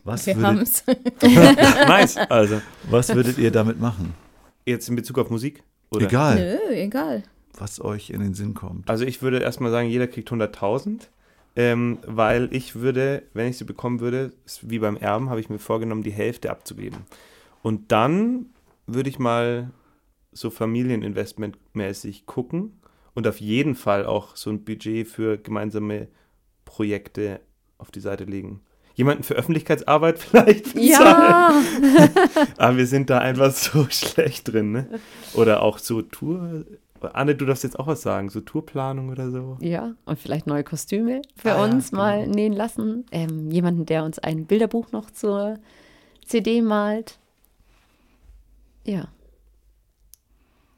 [0.05, 0.85] Was Wir würdet, haben's.
[1.23, 2.17] nice.
[2.29, 4.15] Also, was würdet ihr damit machen?
[4.69, 5.63] jetzt in Bezug auf Musik?
[5.91, 6.07] Oder?
[6.07, 7.23] Egal, Nö, egal.
[7.57, 8.89] was euch in den Sinn kommt.
[8.89, 11.09] Also ich würde erstmal sagen, jeder kriegt 100.000,
[11.57, 14.33] ähm, weil ich würde, wenn ich sie bekommen würde,
[14.63, 17.01] wie beim Erben, habe ich mir vorgenommen, die Hälfte abzugeben.
[17.63, 18.47] Und dann
[18.87, 19.71] würde ich mal
[20.33, 22.79] so Familieninvestmentmäßig gucken
[23.15, 26.09] und auf jeden Fall auch so ein Budget für gemeinsame
[26.65, 27.41] Projekte
[27.79, 28.61] auf die Seite legen.
[28.99, 30.91] Jemanden für Öffentlichkeitsarbeit vielleicht bezahlen.
[30.91, 31.53] Ja!
[32.57, 34.89] Aber wir sind da einfach so schlecht drin, ne?
[35.35, 36.65] Oder auch so Tour.
[37.13, 39.57] Anne, du darfst jetzt auch was sagen, so Tourplanung oder so.
[39.61, 42.35] Ja, und vielleicht neue Kostüme für Ah ja, uns mal genau.
[42.35, 43.07] nähen lassen.
[43.13, 45.59] Ähm, jemanden, der uns ein Bilderbuch noch zur
[46.27, 47.21] CD malt.
[48.85, 49.07] Ja.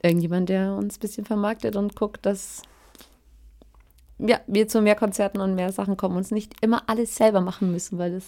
[0.03, 2.61] Irgendjemand, der uns ein bisschen vermarktet und guckt, dass
[4.27, 7.41] ja, wir zu mehr Konzerten und mehr Sachen kommen und uns nicht immer alles selber
[7.41, 8.27] machen müssen, weil das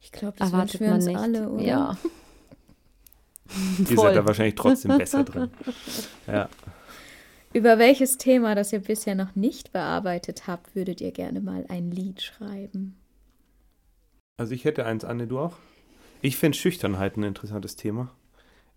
[0.00, 1.18] Ich glaube, das erwartet wünschen wir man uns nicht.
[1.18, 1.64] alle, oder?
[1.64, 1.98] Ja.
[3.78, 5.50] Ihr seid da wahrscheinlich trotzdem besser drin.
[6.26, 6.48] Ja.
[7.52, 11.90] Über welches Thema, das ihr bisher noch nicht bearbeitet habt, würdet ihr gerne mal ein
[11.90, 12.96] Lied schreiben?
[14.38, 15.56] Also ich hätte eins, Anne, du auch?
[16.22, 18.10] Ich finde Schüchternheit ein interessantes Thema.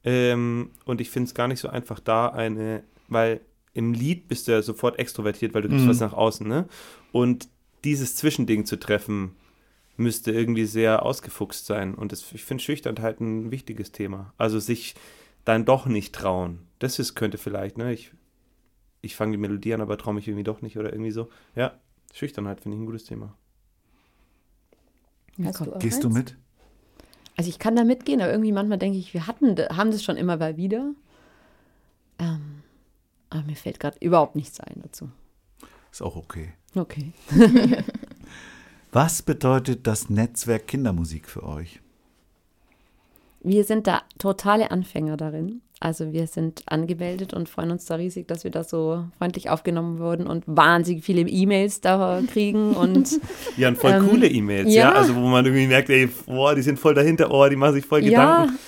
[0.03, 3.39] Ähm, und ich finde es gar nicht so einfach da eine, weil
[3.75, 5.89] im Lied bist du ja sofort extrovertiert, weil du gibst Mhm.
[5.89, 6.67] was nach außen, ne?
[7.11, 7.47] Und
[7.83, 9.35] dieses Zwischending zu treffen,
[9.97, 11.93] müsste irgendwie sehr ausgefuchst sein.
[11.93, 14.33] Und das, ich finde Schüchternheit ein wichtiges Thema.
[14.37, 14.95] Also sich
[15.45, 16.59] dann doch nicht trauen.
[16.79, 17.93] Das ist, könnte vielleicht, ne?
[17.93, 18.11] Ich,
[19.01, 21.29] ich fange die Melodie an, aber traue mich irgendwie doch nicht oder irgendwie so.
[21.55, 21.79] Ja,
[22.13, 23.37] Schüchternheit finde ich ein gutes Thema.
[25.37, 25.43] Du
[25.79, 26.17] Gehst du eins?
[26.17, 26.37] mit?
[27.37, 30.15] Also ich kann da mitgehen, aber irgendwie manchmal denke ich, wir hatten, haben das schon
[30.17, 30.93] immer mal wieder.
[32.19, 32.63] Ähm,
[33.35, 35.09] aber mir fällt gerade überhaupt nichts ein dazu.
[35.91, 36.53] Ist auch okay.
[36.75, 37.13] Okay.
[38.91, 41.81] Was bedeutet das Netzwerk Kindermusik für euch?
[43.41, 45.61] Wir sind da totale Anfänger darin.
[45.79, 49.99] Also wir sind angemeldet und freuen uns da riesig, dass wir da so freundlich aufgenommen
[49.99, 53.19] wurden und wahnsinnig viele E-Mails da kriegen und
[53.57, 54.91] Ja, und voll Ähm, coole E-Mails, ja.
[54.91, 54.93] ja.
[54.93, 57.85] Also wo man irgendwie merkt, ey, boah, die sind voll dahinter, oh, die machen sich
[57.85, 58.59] voll ja, Gedanken.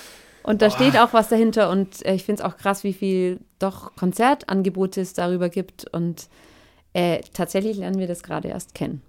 [0.48, 3.38] Und da steht auch was dahinter und äh, ich finde es auch krass, wie viel
[3.58, 6.30] doch Konzertangebote es darüber gibt und
[6.94, 9.02] äh, tatsächlich lernen wir das gerade erst kennen.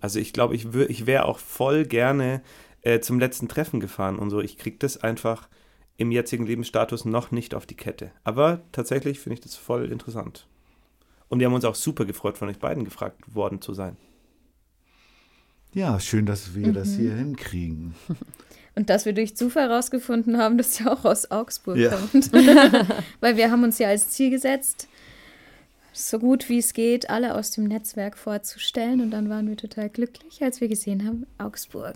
[0.00, 2.40] Also ich glaube, ich, ich wäre auch voll gerne
[2.80, 4.40] äh, zum letzten Treffen gefahren und so.
[4.40, 5.50] Ich kriege das einfach
[5.98, 8.10] im jetzigen Lebensstatus noch nicht auf die Kette.
[8.24, 10.46] Aber tatsächlich finde ich das voll interessant.
[11.28, 13.98] Und wir haben uns auch super gefreut, von euch beiden gefragt worden zu sein.
[15.74, 17.94] Ja, schön, dass wir das hier hinkriegen.
[18.74, 21.90] Und dass wir durch Zufall herausgefunden haben, dass ihr auch aus Augsburg Ja.
[21.96, 22.32] kommt.
[23.20, 24.88] Weil wir haben uns ja als Ziel gesetzt,
[25.92, 29.00] so gut wie es geht, alle aus dem Netzwerk vorzustellen.
[29.00, 31.94] Und dann waren wir total glücklich, als wir gesehen haben, Augsburg.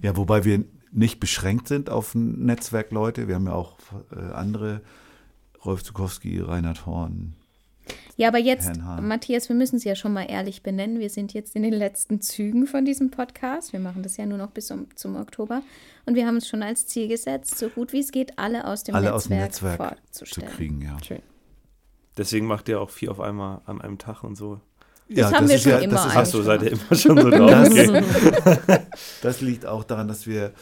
[0.00, 3.28] Ja, wobei wir nicht beschränkt sind auf ein Netzwerk Leute.
[3.28, 3.76] Wir haben ja auch
[4.14, 4.80] äh, andere,
[5.64, 7.34] Rolf Zukowski, Reinhard Horn.
[8.22, 8.70] Ja, aber jetzt.
[9.00, 11.00] Matthias, wir müssen es ja schon mal ehrlich benennen.
[11.00, 13.72] Wir sind jetzt in den letzten Zügen von diesem Podcast.
[13.72, 15.60] Wir machen das ja nur noch bis um, zum Oktober.
[16.06, 18.84] Und wir haben uns schon als Ziel gesetzt, so gut wie es geht, alle aus
[18.84, 20.52] dem alle aus dem Netzwerk, Netzwerk zu vorzustellen.
[20.52, 20.96] kriegen, ja.
[21.02, 21.18] Schön.
[22.16, 24.60] Deswegen macht ihr auch vier auf einmal an einem Tag und so.
[25.08, 27.28] ja, haben wir ist schon ja, immer das ist so, seid ihr immer schon so
[27.30, 27.50] drauf.
[27.50, 28.78] Das, Okay.
[29.22, 30.52] das liegt auch daran, dass wir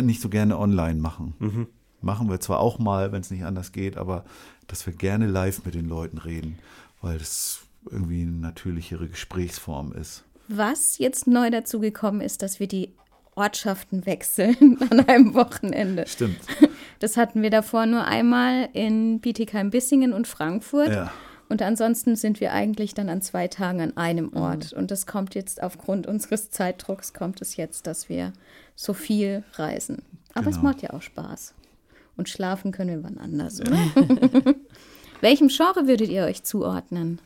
[0.00, 1.34] nicht so gerne online machen.
[1.40, 1.66] Mhm.
[2.04, 4.24] Machen wir zwar auch mal, wenn es nicht anders geht, aber
[4.66, 6.58] dass wir gerne live mit den Leuten reden,
[7.00, 10.24] weil das irgendwie eine natürlichere Gesprächsform ist.
[10.48, 12.92] Was jetzt neu dazugekommen ist, dass wir die
[13.34, 16.06] Ortschaften wechseln an einem Wochenende.
[16.06, 16.38] Stimmt.
[17.00, 20.88] Das hatten wir davor nur einmal in Bietigheim-Bissingen und Frankfurt.
[20.90, 21.12] Ja.
[21.50, 24.72] Und ansonsten sind wir eigentlich dann an zwei Tagen an einem Ort.
[24.72, 28.32] Und das kommt jetzt aufgrund unseres Zeitdrucks, kommt es jetzt, dass wir
[28.74, 30.02] so viel reisen.
[30.34, 30.68] Aber es Genau.
[30.68, 31.52] macht ja auch Spaß.
[32.16, 33.72] Und schlafen können wir wann anders, oder?
[35.20, 37.20] Welchem Genre würdet ihr euch zuordnen?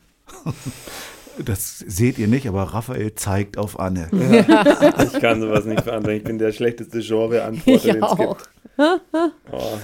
[1.45, 4.09] Das seht ihr nicht, aber Raphael zeigt auf Anne.
[5.13, 6.17] Ich kann sowas nicht beantworten.
[6.19, 8.17] Ich bin der schlechteste Genre-Antworter, Ich den es auch.
[8.19, 8.51] gibt.
[9.53, 9.79] Oh.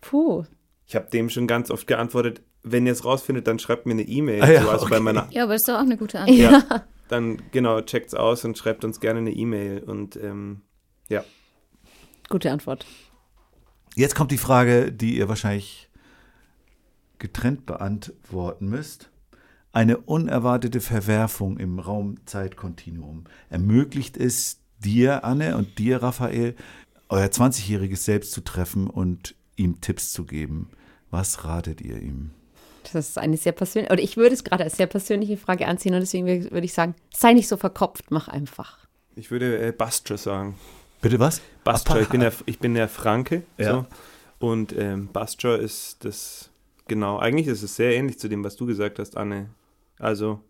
[0.00, 0.44] Puh.
[0.86, 4.02] Ich habe dem schon ganz oft geantwortet, wenn ihr es rausfindet, dann schreibt mir eine
[4.02, 4.42] E-Mail.
[4.42, 5.04] Ah ja, so, also bei okay.
[5.04, 6.38] meiner, Ja, aber das ist doch auch eine gute Antwort.
[6.38, 9.82] ja, dann genau, checkt's aus und schreibt uns gerne eine E-Mail.
[9.84, 10.62] Und ähm,
[11.08, 11.24] ja,
[12.28, 12.86] Gute Antwort.
[13.94, 15.88] Jetzt kommt die Frage, die ihr wahrscheinlich
[17.18, 19.10] getrennt beantworten müsst.
[19.72, 23.24] Eine unerwartete Verwerfung im Raum-Zeit-Kontinuum.
[23.50, 26.56] Ermöglicht es dir, Anne, und dir, Raphael,
[27.08, 30.70] euer 20-jähriges Selbst zu treffen und ihm Tipps zu geben?
[31.10, 32.30] Was ratet ihr ihm?
[32.84, 35.94] Das ist eine sehr persönliche, oder ich würde es gerade als sehr persönliche Frage anziehen
[35.94, 38.86] und deswegen würde ich sagen, sei nicht so verkopft, mach einfach.
[39.16, 40.56] ich würde äh, Bastra sagen.
[41.00, 41.40] Bitte was?
[41.64, 43.42] Bastra, ich bin ja, ich bin ja Franke.
[43.56, 43.72] Ja.
[43.72, 43.86] So.
[44.38, 46.50] Und ähm, Bastra ist das,
[46.88, 49.50] genau, eigentlich ist es sehr ähnlich zu dem, was du gesagt hast, Anne.
[49.98, 50.40] Also,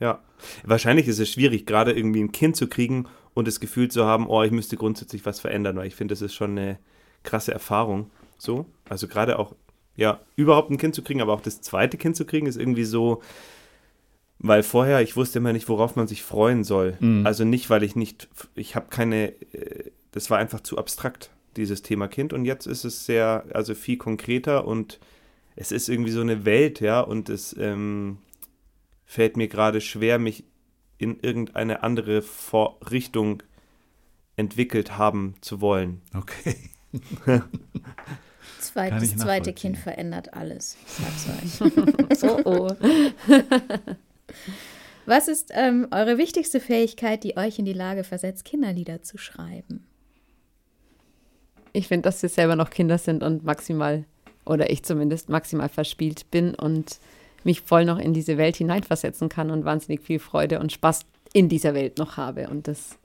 [0.00, 0.20] ja.
[0.64, 4.26] Wahrscheinlich ist es schwierig, gerade irgendwie ein Kind zu kriegen und das Gefühl zu haben,
[4.28, 6.78] oh, ich müsste grundsätzlich was verändern, weil ich finde, das ist schon eine
[7.22, 8.10] krasse Erfahrung.
[8.38, 8.66] So.
[8.88, 9.54] Also gerade auch,
[9.96, 12.84] ja, überhaupt ein Kind zu kriegen, aber auch das zweite Kind zu kriegen, ist irgendwie
[12.84, 13.22] so,
[14.38, 16.96] weil vorher, ich wusste immer nicht, worauf man sich freuen soll.
[17.24, 21.82] Also nicht, weil ich nicht, ich habe keine, äh, das war einfach zu abstrakt, dieses
[21.82, 22.32] Thema Kind.
[22.32, 24.98] Und jetzt ist es sehr, also viel konkreter und
[25.54, 28.18] es ist irgendwie so eine Welt, ja, und es ähm,
[29.04, 30.44] fällt mir gerade schwer, mich
[30.98, 33.42] in irgendeine andere Vor Richtung
[34.36, 36.00] entwickelt haben zu wollen.
[36.14, 36.56] Okay.
[38.60, 39.52] Zweit, das zweite.
[39.52, 40.76] Kind verändert alles.
[40.86, 41.72] Ich sag's euch.
[42.44, 42.76] Oh, oh.
[45.06, 49.86] Was ist ähm, eure wichtigste Fähigkeit, die euch in die Lage versetzt, Kinderlieder zu schreiben?
[51.72, 54.04] Ich finde, dass wir selber noch Kinder sind und maximal,
[54.44, 56.98] oder ich zumindest maximal verspielt bin und
[57.44, 61.48] mich voll noch in diese Welt hineinversetzen kann und wahnsinnig viel Freude und Spaß in
[61.48, 62.48] dieser Welt noch habe.
[62.48, 62.98] Und das,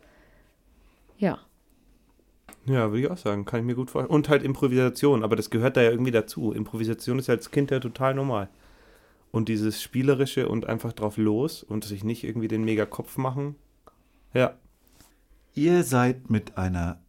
[1.18, 1.40] ja.
[2.66, 4.14] Ja, würde ich auch sagen, kann ich mir gut vorstellen.
[4.14, 6.52] Und halt Improvisation, aber das gehört da ja irgendwie dazu.
[6.52, 8.50] Improvisation ist ja als Kind ja total normal.
[9.32, 13.56] Und dieses Spielerische und einfach drauf los und sich nicht irgendwie den mega Kopf machen.
[14.34, 14.58] Ja.
[15.54, 17.02] Ihr seid mit einer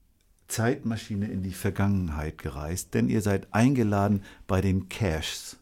[0.49, 5.59] Zeitmaschine in die Vergangenheit gereist, denn ihr seid eingeladen bei den Cashs.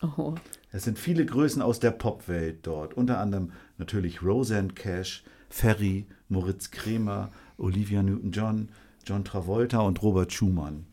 [0.00, 0.34] Oh.
[0.70, 6.70] Es sind viele Größen aus der Popwelt dort, unter anderem natürlich Roseanne Cash, Ferry, Moritz
[6.70, 8.70] Kremer, Olivia Newton-John,
[9.06, 10.86] John Travolta und Robert Schumann.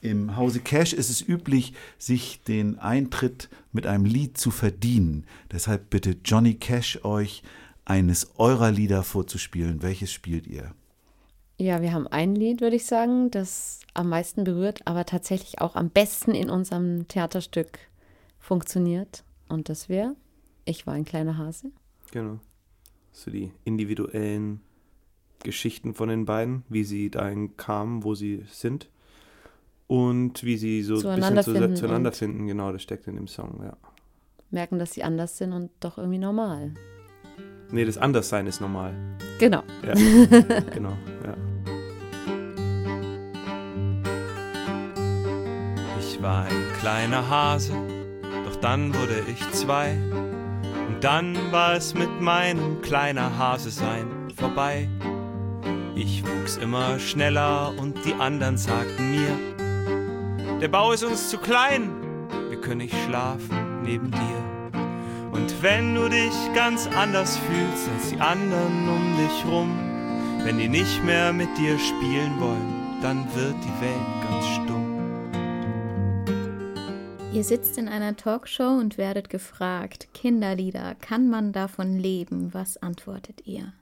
[0.00, 5.26] Im Hause Cash ist es üblich, sich den Eintritt mit einem Lied zu verdienen.
[5.52, 7.42] Deshalb bitte Johnny Cash euch
[7.84, 9.82] eines eurer Lieder vorzuspielen.
[9.82, 10.74] Welches spielt ihr?
[11.58, 15.76] Ja, wir haben ein Lied, würde ich sagen, das am meisten berührt, aber tatsächlich auch
[15.76, 17.78] am besten in unserem Theaterstück
[18.38, 19.24] funktioniert.
[19.48, 20.16] Und das wäre
[20.64, 21.72] Ich war ein kleiner Hase.
[22.12, 22.38] Genau.
[23.12, 24.62] So die individuellen
[25.42, 28.88] Geschichten von den beiden, wie sie dahin kamen, wo sie sind.
[29.90, 32.46] Und wie sie so ein Zueinander bisschen zu, finden zueinander finden.
[32.46, 33.76] Genau, das steckt in dem Song, ja.
[34.52, 36.74] Merken, dass sie anders sind und doch irgendwie normal.
[37.72, 38.94] Nee, das Anderssein ist normal.
[39.40, 39.64] Genau.
[39.84, 39.94] Ja,
[40.74, 40.92] genau,
[41.24, 41.34] ja.
[45.98, 47.72] Ich war ein kleiner Hase,
[48.44, 49.98] doch dann wurde ich zwei.
[50.86, 54.88] Und dann war es mit meinem kleiner Hase sein vorbei.
[55.96, 59.59] Ich wuchs immer schneller und die anderen sagten mir,
[60.60, 61.90] der Bau ist uns zu klein,
[62.50, 64.70] wir können nicht schlafen neben dir.
[65.32, 69.70] Und wenn du dich ganz anders fühlst als die anderen um dich rum,
[70.44, 74.90] wenn die nicht mehr mit dir spielen wollen, dann wird die Welt ganz stumm.
[77.32, 82.52] Ihr sitzt in einer Talkshow und werdet gefragt, Kinderlieder, kann man davon leben?
[82.52, 83.72] Was antwortet ihr?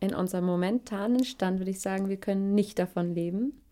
[0.00, 3.62] In unserem momentanen Stand würde ich sagen, wir können nicht davon leben.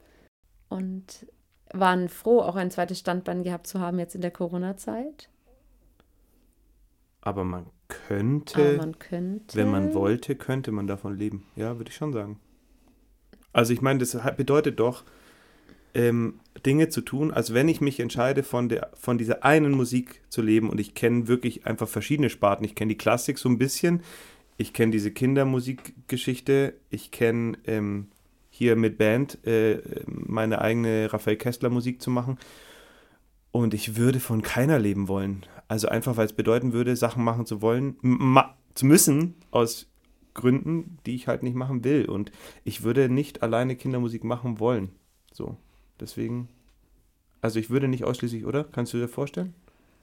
[0.68, 1.26] Und
[1.72, 5.28] waren froh, auch ein zweites Standbein gehabt zu haben jetzt in der Corona-Zeit.
[7.20, 9.56] Aber man könnte, Aber man könnte.
[9.56, 11.44] wenn man wollte, könnte man davon leben.
[11.56, 12.38] Ja, würde ich schon sagen.
[13.52, 15.04] Also ich meine, das bedeutet doch,
[15.94, 20.20] ähm, Dinge zu tun, als wenn ich mich entscheide, von, der, von dieser einen Musik
[20.28, 22.64] zu leben und ich kenne wirklich einfach verschiedene Sparten.
[22.64, 24.02] Ich kenne die Klassik so ein bisschen,
[24.58, 28.08] ich kenne diese Kindermusikgeschichte, ich kenne ähm,
[28.56, 32.38] hier mit Band äh, meine eigene Raphael Kessler Musik zu machen
[33.52, 35.44] und ich würde von keiner leben wollen.
[35.68, 39.86] Also einfach, weil es bedeuten würde, Sachen machen zu wollen, ma zu müssen, aus
[40.34, 42.06] Gründen, die ich halt nicht machen will.
[42.06, 42.30] Und
[42.64, 44.90] ich würde nicht alleine Kindermusik machen wollen.
[45.32, 45.56] So,
[45.98, 46.48] deswegen,
[47.40, 48.64] also ich würde nicht ausschließlich, oder?
[48.64, 49.54] Kannst du dir vorstellen?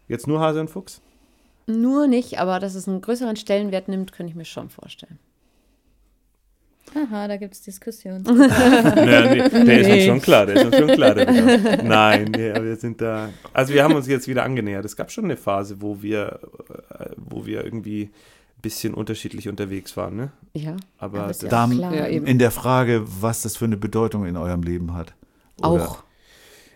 [0.08, 1.02] Jetzt nur Hase und Fuchs?
[1.66, 5.20] Nur nicht, aber dass es einen größeren Stellenwert nimmt, könnte ich mir schon vorstellen.
[6.96, 8.24] Aha, da gibt es Diskussionen.
[8.24, 10.08] Naja, nee, der ist uns Nee.
[10.08, 11.16] schon klar, der ist uns schon klar.
[11.84, 13.30] Nein, nee, aber wir sind da.
[13.54, 14.86] Also wir haben uns jetzt wieder angenähert.
[14.86, 16.40] Es gab schon eine Phase, wo wir,
[17.00, 20.32] äh, wo wir irgendwie ein bisschen unterschiedlich unterwegs waren, ne?
[20.54, 20.76] Ja.
[20.98, 21.72] Aber, das, ja klar.
[21.94, 22.26] Ja, eben.
[22.28, 25.14] in der Frage, was das für eine Bedeutung in eurem Leben hat.
[25.60, 26.04] Oder- Auch.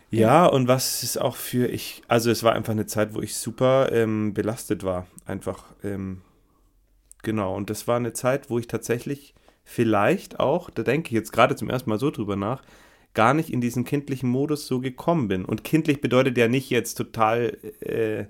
[0.09, 3.35] Ja, und was ist auch für ich, also es war einfach eine Zeit, wo ich
[3.35, 5.65] super ähm, belastet war, einfach.
[5.83, 6.21] Ähm,
[7.23, 9.33] genau, und das war eine Zeit, wo ich tatsächlich
[9.67, 12.63] vielleicht auch, da denke ich jetzt gerade zum ersten Mal so drüber nach,
[13.13, 15.43] gar nicht in diesen kindlichen Modus so gekommen bin.
[15.43, 18.25] Und kindlich bedeutet ja nicht jetzt total äh,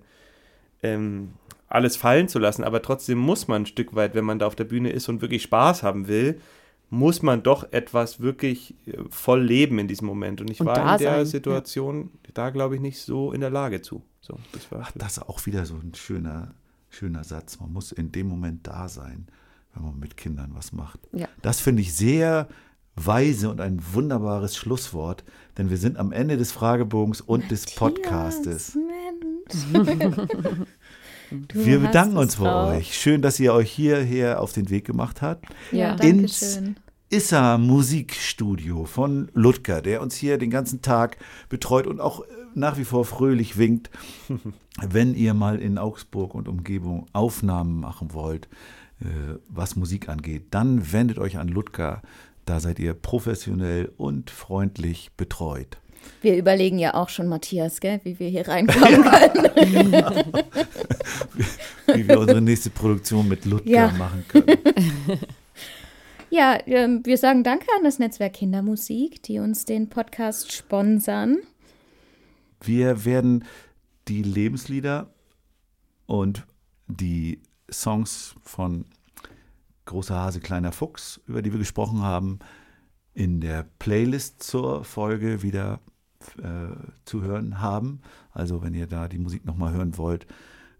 [0.81, 1.33] ähm,
[1.67, 4.55] alles fallen zu lassen, aber trotzdem muss man ein Stück weit, wenn man da auf
[4.55, 6.41] der Bühne ist und wirklich Spaß haben will,
[6.89, 10.41] muss man doch etwas wirklich äh, voll leben in diesem Moment.
[10.41, 11.25] Und ich Und war in der sein, ja.
[11.25, 14.01] Situation da, glaube ich, nicht so in der Lage zu.
[14.21, 16.55] So, das war Ach, das ist auch wieder so ein schöner,
[16.89, 17.59] schöner Satz.
[17.59, 19.27] Man muss in dem Moment da sein,
[19.77, 20.99] wenn man mit Kindern was macht.
[21.13, 21.27] Ja.
[21.41, 22.47] Das finde ich sehr
[22.95, 25.23] weise und ein wunderbares Schlusswort,
[25.57, 28.77] denn wir sind am Ende des Fragebogens und des Podcastes.
[31.53, 32.97] Wir bedanken uns bei euch.
[32.97, 35.45] Schön, dass ihr euch hierher auf den Weg gemacht habt.
[35.71, 36.77] Ja, danke Ins schön.
[37.09, 41.17] Issa Musikstudio von Ludger, der uns hier den ganzen Tag
[41.47, 43.89] betreut und auch äh, nach wie vor fröhlich winkt.
[44.85, 48.49] Wenn ihr mal in Augsburg und Umgebung Aufnahmen machen wollt,
[49.47, 52.01] was Musik angeht, dann wendet euch an Ludger.
[52.45, 55.77] Da seid ihr professionell und freundlich betreut.
[56.21, 59.03] Wir überlegen ja auch schon, Matthias, gell, wie wir hier reinkommen
[59.53, 59.91] können.
[61.93, 63.91] Wie wir unsere nächste Produktion mit Ludger Ja.
[63.91, 64.57] machen können.
[66.29, 71.37] Ja, ähm, wir sagen Danke an das Netzwerk Kindermusik, die uns den Podcast sponsern.
[72.61, 73.45] Wir werden
[74.09, 75.09] die Lebenslieder
[76.05, 76.45] und
[76.87, 77.39] die
[77.71, 78.85] Songs von
[79.85, 82.39] Großer Hase, kleiner Fuchs, über die wir gesprochen haben,
[83.13, 85.79] in der Playlist zur Folge wieder
[86.37, 88.01] äh, zu hören haben.
[88.31, 90.27] Also wenn ihr da die Musik nochmal hören wollt,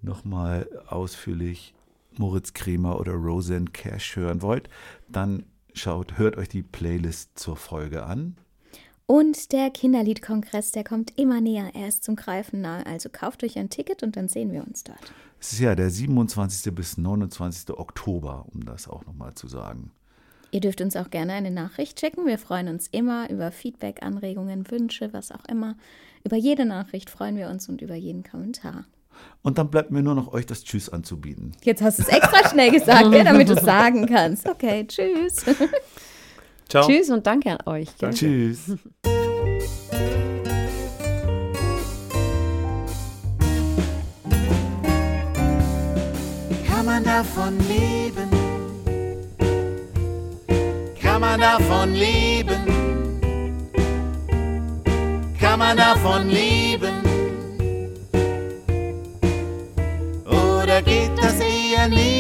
[0.02, 1.74] nochmal ausführlich
[2.18, 4.70] Moritz Kremer oder Roseanne Cash hören wollt,
[5.08, 8.36] dann schaut, hört euch die Playlist zur Folge an.
[9.06, 11.72] Und der Kinderliedkongress, der kommt immer näher.
[11.74, 12.86] Er ist zum Greifen nahe.
[12.86, 15.14] Also kauft euch ein Ticket und dann sehen wir uns dort.
[15.40, 16.74] Es ist ja der 27.
[16.74, 17.78] bis 29.
[17.78, 19.92] Oktober, um das auch nochmal zu sagen.
[20.52, 22.26] Ihr dürft uns auch gerne eine Nachricht schicken.
[22.26, 25.76] Wir freuen uns immer über Feedback, Anregungen, Wünsche, was auch immer.
[26.24, 28.86] Über jede Nachricht freuen wir uns und über jeden Kommentar.
[29.42, 31.52] Und dann bleibt mir nur noch euch das Tschüss anzubieten.
[31.64, 34.48] Jetzt hast du es extra schnell gesagt, gell, damit du es sagen kannst.
[34.48, 35.44] Okay, tschüss.
[36.70, 36.86] Ciao.
[36.86, 37.96] Tschüss und danke an euch.
[37.98, 38.14] Gell?
[38.14, 38.76] Tschüss.
[46.98, 48.30] man davon leben?
[51.00, 52.66] Kann man davon leben?
[55.40, 56.96] Kann man davon leben?
[60.26, 62.17] Oder geht das eher nicht?